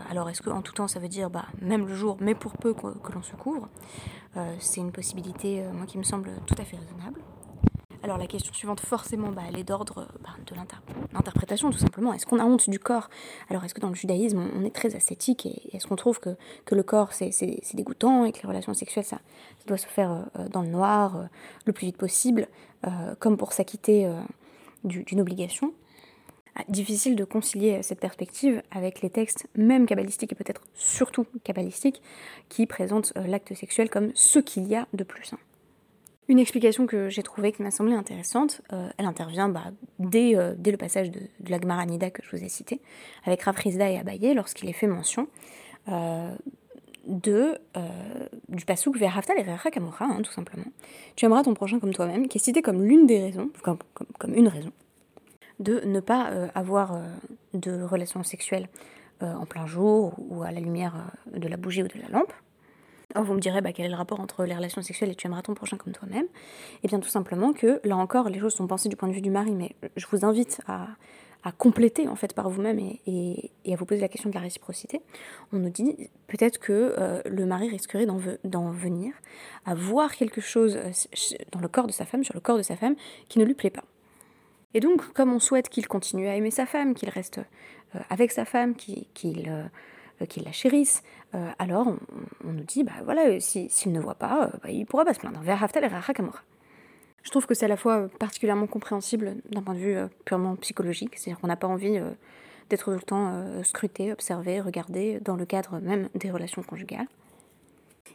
alors 0.09 0.29
est-ce 0.29 0.41
que 0.41 0.49
en 0.49 0.61
tout 0.61 0.73
temps 0.73 0.87
ça 0.87 0.99
veut 0.99 1.07
dire 1.07 1.29
bah, 1.29 1.45
même 1.61 1.87
le 1.87 1.95
jour 1.95 2.17
mais 2.19 2.35
pour 2.35 2.53
peu 2.57 2.73
que, 2.73 3.11
l'on 3.13 3.23
se 3.23 3.35
couvre 3.35 3.69
C'est 4.59 4.81
une 4.81 4.91
possibilité 4.91 5.63
moi 5.73 5.85
qui 5.85 5.97
me 5.97 6.03
semble 6.03 6.31
tout 6.45 6.55
à 6.57 6.63
fait 6.63 6.77
raisonnable. 6.77 7.19
Alors 8.03 8.17
la 8.17 8.27
question 8.27 8.53
suivante, 8.53 8.81
forcément, 8.81 9.31
bah, 9.31 9.43
elle 9.47 9.57
est 9.57 9.63
d'ordre 9.63 10.09
bah, 10.21 10.31
de 10.45 10.53
l'interprétation, 11.13 11.71
tout 11.71 11.77
simplement. 11.77 12.13
Est-ce 12.13 12.25
qu'on 12.25 12.39
a 12.39 12.43
honte 12.43 12.69
du 12.69 12.77
corps? 12.77 13.09
Alors 13.49 13.63
est-ce 13.63 13.73
que 13.73 13.79
dans 13.79 13.87
le 13.87 13.95
judaïsme, 13.95 14.45
on 14.53 14.65
est 14.65 14.75
très 14.75 14.93
ascétique 14.93 15.45
et 15.45 15.73
est-ce 15.73 15.87
qu'on 15.87 15.95
trouve 15.95 16.19
que, 16.19 16.35
que, 16.65 16.75
le 16.75 16.83
corps, 16.83 17.13
c'est 17.13 17.31
dégoûtant 17.73 18.25
et 18.25 18.33
que 18.33 18.41
les 18.43 18.49
relations 18.49 18.73
sexuelles, 18.73 19.05
ça, 19.05 19.21
doit 19.67 19.77
se 19.77 19.87
faire 19.87 20.11
euh, 20.11 20.49
dans 20.49 20.63
le 20.63 20.67
noir 20.67 21.15
euh, 21.15 21.23
le 21.65 21.71
plus 21.71 21.85
vite 21.85 21.97
possible, 21.97 22.49
euh, 22.85 23.15
comme 23.19 23.37
pour 23.37 23.53
s'acquitter 23.53 24.11
d'une 24.83 25.21
obligation? 25.21 25.73
Difficile 26.67 27.15
de 27.15 27.23
concilier 27.23 27.81
cette 27.81 27.99
perspective 27.99 28.61
avec 28.71 29.01
les 29.01 29.09
textes, 29.09 29.47
même 29.55 29.85
kabbalistiques 29.85 30.31
et 30.31 30.35
peut-être 30.35 30.61
surtout 30.75 31.25
kabbalistiques, 31.43 32.01
qui 32.49 32.65
présentent 32.65 33.13
l'acte 33.15 33.53
sexuel 33.53 33.89
comme 33.89 34.11
ce 34.13 34.39
qu'il 34.39 34.67
y 34.67 34.75
a 34.75 34.87
de 34.93 35.03
plus 35.03 35.25
sain. 35.25 35.39
Une 36.29 36.39
explication 36.39 36.87
que 36.87 37.09
j'ai 37.09 37.21
trouvée 37.21 37.51
qui 37.51 37.61
m'a 37.63 37.71
semblé 37.71 37.95
intéressante, 37.95 38.61
euh, 38.71 38.89
elle 38.97 39.05
intervient 39.05 39.49
bah, 39.49 39.65
dès, 39.99 40.37
euh, 40.37 40.53
le 40.65 40.77
passage 40.77 41.11
de, 41.11 41.19
de 41.19 41.51
la 41.51 41.59
Gmaranida 41.59 42.11
que 42.11 42.23
je 42.23 42.35
vous 42.35 42.43
ai 42.43 42.47
cité, 42.47 42.79
avec 43.25 43.41
Rafrizda 43.41 43.89
et 43.89 43.97
Abaye, 43.97 44.33
lorsqu'il 44.33 44.69
est 44.69 44.73
fait 44.73 44.87
mention 44.87 45.27
euh, 45.89 46.33
du 47.05 48.65
pasouk 48.65 48.97
vers 48.97 49.17
Haftal 49.17 49.37
et 49.37 49.71
Kamora, 49.71 50.05
hein, 50.05 50.21
tout 50.23 50.31
simplement. 50.31 50.63
Tu 51.17 51.25
aimeras 51.25 51.43
ton 51.43 51.53
prochain 51.53 51.79
comme 51.79 51.93
toi-même, 51.93 52.29
qui 52.29 52.37
est 52.37 52.41
cité 52.41 52.61
comme 52.61 52.81
l'une 52.83 53.05
des 53.05 53.21
raisons, 53.21 53.49
comme, 53.61 54.33
une 54.33 54.47
raison, 54.47 54.71
de 55.63 55.81
ne 55.85 55.99
pas 55.99 56.29
avoir 56.53 56.99
de 57.53 57.81
relations 57.81 58.23
sexuelles 58.23 58.67
en 59.21 59.45
plein 59.45 59.65
jour 59.65 60.13
ou 60.17 60.43
à 60.43 60.51
la 60.51 60.59
lumière 60.59 60.95
de 61.33 61.47
la 61.47 61.57
bougie 61.57 61.83
ou 61.83 61.87
de 61.87 61.99
la 61.99 62.09
lampe. 62.09 62.33
Alors 63.13 63.25
vous 63.25 63.33
me 63.33 63.39
direz 63.39 63.61
bah, 63.61 63.71
quel 63.73 63.85
est 63.85 63.89
le 63.89 63.95
rapport 63.95 64.19
entre 64.19 64.43
les 64.45 64.55
relations 64.55 64.81
sexuelles 64.81 65.11
et 65.11 65.15
tu 65.15 65.27
aimeras 65.27 65.43
ton 65.43 65.53
prochain 65.53 65.77
comme 65.77 65.93
toi-même? 65.93 66.25
Eh 66.83 66.87
bien 66.87 66.99
tout 66.99 67.09
simplement 67.09 67.53
que 67.53 67.79
là 67.83 67.95
encore 67.95 68.29
les 68.29 68.39
choses 68.39 68.53
sont 68.53 68.67
pensées 68.67 68.89
du 68.89 68.95
point 68.95 69.07
de 69.07 69.13
vue 69.13 69.21
du 69.21 69.29
mari, 69.29 69.51
mais 69.51 69.75
je 69.95 70.05
vous 70.07 70.25
invite 70.25 70.61
à, 70.67 70.87
compléter 71.57 72.07
en 72.07 72.15
fait 72.15 72.33
par 72.33 72.49
vous-même 72.49 72.79
et, 72.79 73.51
à 73.69 73.75
vous 73.75 73.85
poser 73.85 73.99
la 73.99 74.07
question 74.07 74.29
de 74.29 74.35
la 74.35 74.41
réciprocité. 74.41 75.01
On 75.51 75.57
nous 75.57 75.69
dit 75.69 76.09
peut-être 76.27 76.57
que 76.57 76.95
euh, 76.97 77.21
le 77.25 77.45
mari 77.45 77.67
risquerait 77.69 78.05
d'en 78.05 78.71
venir 78.71 79.13
à 79.65 79.75
voir 79.75 80.15
quelque 80.15 80.39
chose 80.39 80.77
euh, 80.77 81.35
dans 81.51 81.59
le 81.59 81.67
corps 81.67 81.87
de 81.87 81.91
sa 81.91 82.05
femme, 82.05 82.23
sur 82.23 82.33
le 82.33 82.39
corps 82.39 82.57
de 82.57 82.63
sa 82.63 82.77
femme, 82.77 82.95
qui 83.27 83.39
ne 83.39 83.43
lui 83.43 83.55
plaît 83.55 83.69
pas. 83.69 83.83
Et 84.73 84.79
donc 84.79 85.13
comme 85.13 85.33
on 85.33 85.39
souhaite 85.39 85.69
qu'il 85.69 85.87
continue 85.87 86.27
à 86.27 86.35
aimer 86.35 86.51
sa 86.51 86.65
femme, 86.65 86.93
qu'il 86.93 87.09
reste 87.09 87.39
euh, 87.95 87.99
avec 88.09 88.31
sa 88.31 88.45
femme, 88.45 88.75
qu'il 88.75 89.07
euh, 90.21 90.25
qu'il 90.25 90.43
la 90.43 90.51
chérisse, 90.51 91.01
euh, 91.33 91.49
alors 91.57 91.87
on, 92.43 92.51
nous 92.51 92.63
dit, 92.63 92.83
bah 92.83 92.91
voilà, 93.03 93.39
s'il 93.39 93.91
ne 93.91 93.99
voit 93.99 94.15
pas, 94.15 94.45
euh, 94.45 94.57
bah, 94.61 94.69
il 94.69 94.85
pourra 94.85 95.05
pas 95.05 95.13
se 95.13 95.19
plaindre. 95.19 95.39
Vers 95.41 95.63
Haftal 95.63 95.83
et 95.83 95.89
Je 97.23 97.29
trouve 97.31 97.47
que 97.47 97.53
c'est 97.53 97.65
à 97.65 97.69
la 97.69 97.77
fois 97.77 98.09
particulièrement 98.19 98.67
compréhensible 98.67 99.37
d'un 99.49 99.61
point 99.61 99.73
de 99.73 99.79
vue 99.79 99.97
purement 100.25 100.55
psychologique, 100.57 101.17
c'est-à-dire 101.17 101.39
qu'on 101.39 101.47
n'a 101.47 101.55
pas 101.55 101.67
envie 101.67 101.99
d'être 102.69 102.85
tout 102.85 102.91
le 102.91 103.01
temps 103.01 103.63
scruté, 103.63 104.11
observé, 104.11 104.61
regardé 104.61 105.19
dans 105.21 105.35
le 105.35 105.45
cadre 105.45 105.79
même 105.79 106.09
des 106.15 106.29
relations 106.29 106.61
conjugales. 106.61 107.07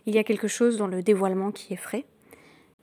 Il 0.07 0.15
y 0.15 0.19
a 0.19 0.25
quelque 0.25 0.49
chose 0.49 0.79
dans 0.79 0.87
le 0.87 1.03
dévoilement 1.03 1.51
qui 1.51 1.75
est 1.75 1.79
frais, 1.79 2.05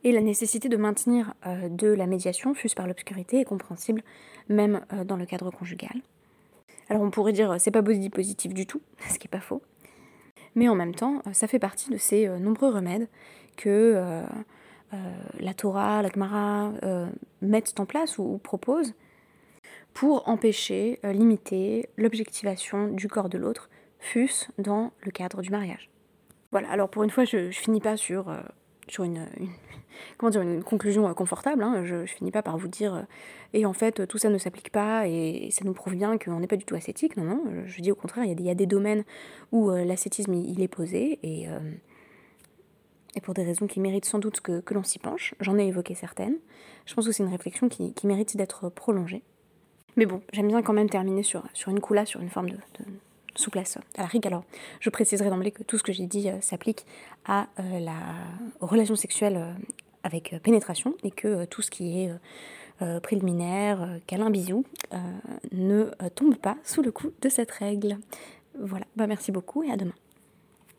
et 0.04 0.12
la 0.12 0.22
nécessité 0.22 0.70
de 0.70 0.78
maintenir 0.78 1.34
de 1.70 1.88
la 1.88 2.06
médiation, 2.06 2.54
fût-ce 2.54 2.76
par 2.76 2.88
l'obscurité, 2.88 3.40
est 3.40 3.46
compréhensible 3.46 4.04
même 4.50 4.82
dans 5.06 5.18
le 5.18 5.26
cadre 5.26 5.50
conjugal. 5.50 6.02
Alors 6.90 7.02
on 7.02 7.10
pourrait 7.10 7.34
dire 7.34 7.56
c'est 7.60 7.72
pas 7.72 7.82
body 7.82 8.10
positif 8.10 8.54
du 8.54 8.68
tout, 8.68 8.82
ce 9.10 9.18
qui 9.18 9.28
est 9.28 9.30
pas 9.30 9.40
faux. 9.40 9.62
Mais 10.56 10.70
en 10.70 10.76
même 10.76 10.96
temps, 10.96 11.22
ça 11.34 11.48
fait 11.48 11.60
partie 11.60 11.90
de 11.90 11.98
ces 11.98 12.28
euh, 12.28 12.40
nombreux 12.40 12.70
remèdes 12.70 13.08
que 13.58 13.70
euh, 13.70 14.24
euh, 14.94 14.98
la 15.40 15.54
Torah, 15.54 16.02
la 16.02 16.10
Gemara 16.10 16.72
mettent 17.42 17.80
en 17.80 17.86
place 17.86 18.18
ou, 18.18 18.40
proposent 18.42 18.94
pour 19.94 20.28
empêcher, 20.28 21.00
limiter 21.04 21.88
l'objectivation 21.98 22.88
du 22.88 23.08
corps 23.08 23.30
de 23.30 23.38
l'autre, 23.38 23.70
fût-ce 24.00 24.48
dans 24.58 24.92
le 25.02 25.12
cadre 25.12 25.42
du 25.42 25.50
mariage. 25.50 25.90
Voilà, 26.52 26.70
alors 26.70 26.90
pour 26.90 27.04
une 27.04 27.10
fois, 27.10 27.24
je, 27.24 27.50
je 27.50 27.60
finis 27.60 27.80
pas 27.80 27.96
sur 27.96 28.26
sur 28.88 29.04
une, 29.04 29.28
comment 30.18 30.30
dire, 30.30 30.42
une 30.42 30.64
conclusion 30.64 31.08
euh, 31.08 31.14
confortable. 31.14 31.64
Hein. 31.64 31.84
Je, 31.86 31.96
ne 31.96 32.06
finis 32.06 32.32
pas 32.32 32.42
par 32.42 32.58
vous 32.58 32.68
dire 32.68 32.96
euh, 32.96 33.02
et 33.54 33.66
en 33.66 33.74
fait 33.74 34.08
tout 34.08 34.18
ça 34.18 34.30
ne 34.30 34.38
s'applique 34.38 34.72
pas 34.72 35.08
et, 35.08 35.50
ça 35.52 35.64
nous 35.66 35.74
prouve 35.74 35.96
bien 35.96 36.18
qu'on 36.18 36.40
n'est 36.40 36.48
pas 36.48 36.58
du 36.58 36.66
tout 36.66 36.76
ascétique. 36.76 37.18
Non, 37.18 37.24
non, 37.24 37.44
je 37.66 37.82
dis 37.82 37.92
au 37.92 37.96
contraire, 37.96 38.26
il 38.26 38.42
y, 38.42 38.50
a 38.50 38.56
des, 38.56 38.66
domaines 38.66 39.04
où 39.52 39.70
euh, 39.70 39.84
l'ascétisme 39.86 40.34
il, 40.34 40.62
est 40.62 40.68
posé 40.68 41.20
et, 41.24 41.48
et 43.16 43.22
pour 43.22 43.34
des 43.34 43.44
raisons 43.44 43.68
qui 43.68 43.80
méritent 43.80 44.06
sans 44.06 44.20
doute 44.20 44.42
que, 44.42 44.60
que 44.60 44.74
l'on 44.74 44.84
s'y 44.84 45.00
penche. 45.00 45.36
J'en 45.40 45.58
ai 45.58 45.68
évoqué 45.68 45.96
certaines. 45.96 46.38
Je 46.86 46.94
pense 46.94 47.06
que 47.06 47.12
c'est 47.12 47.24
une 47.24 47.30
réflexion 47.30 47.70
qui, 47.70 47.94
qui 47.94 48.08
mérite 48.08 48.36
d'être 48.38 48.70
prolongée. 48.70 49.24
Mais 49.96 50.06
bon, 50.06 50.22
j'aime 50.34 50.48
bien 50.48 50.62
quand 50.62 50.74
même 50.74 50.90
terminer 50.90 51.24
sur, 51.24 51.44
sur 51.54 51.72
une 51.72 51.80
coula, 51.80 52.06
sur 52.06 52.22
une 52.22 52.30
forme 52.30 52.50
de 52.50 52.58
souplesse 53.36 53.78
à 53.98 54.02
la 54.02 54.08
rigue. 54.08 54.28
Alors, 54.28 54.44
je 54.80 54.90
préciserai 54.90 55.30
d'emblée 55.30 55.52
que 55.52 55.64
tout 55.64 55.78
ce 55.78 55.84
que 55.84 55.94
j'ai 55.94 56.08
dit 56.08 56.30
euh, 56.30 56.40
s'applique 56.42 56.86
à 57.26 57.48
euh, 57.60 57.80
la 57.80 57.96
relation 58.62 58.96
sexuelle 58.96 59.38
euh, 59.38 59.52
avec 60.04 60.36
pénétration 60.44 60.96
et 61.04 61.12
que 61.12 61.46
tout 61.46 61.64
ce 61.64 61.72
qui 61.72 62.02
est 62.02 62.12
préliminaire, 63.02 64.00
câlin, 64.06 64.30
bisou, 64.30 64.66
ne 65.52 65.86
tombe 66.14 66.36
pas 66.36 66.58
sous 66.64 66.84
le 66.84 66.92
coup 66.92 67.12
de 67.24 67.30
cette 67.30 67.50
règle. 67.50 67.98
Voilà, 68.60 68.86
bah 68.96 69.08
merci 69.08 69.32
beaucoup 69.32 69.64
et 69.64 69.72
à 69.72 69.78
demain. 69.78 69.96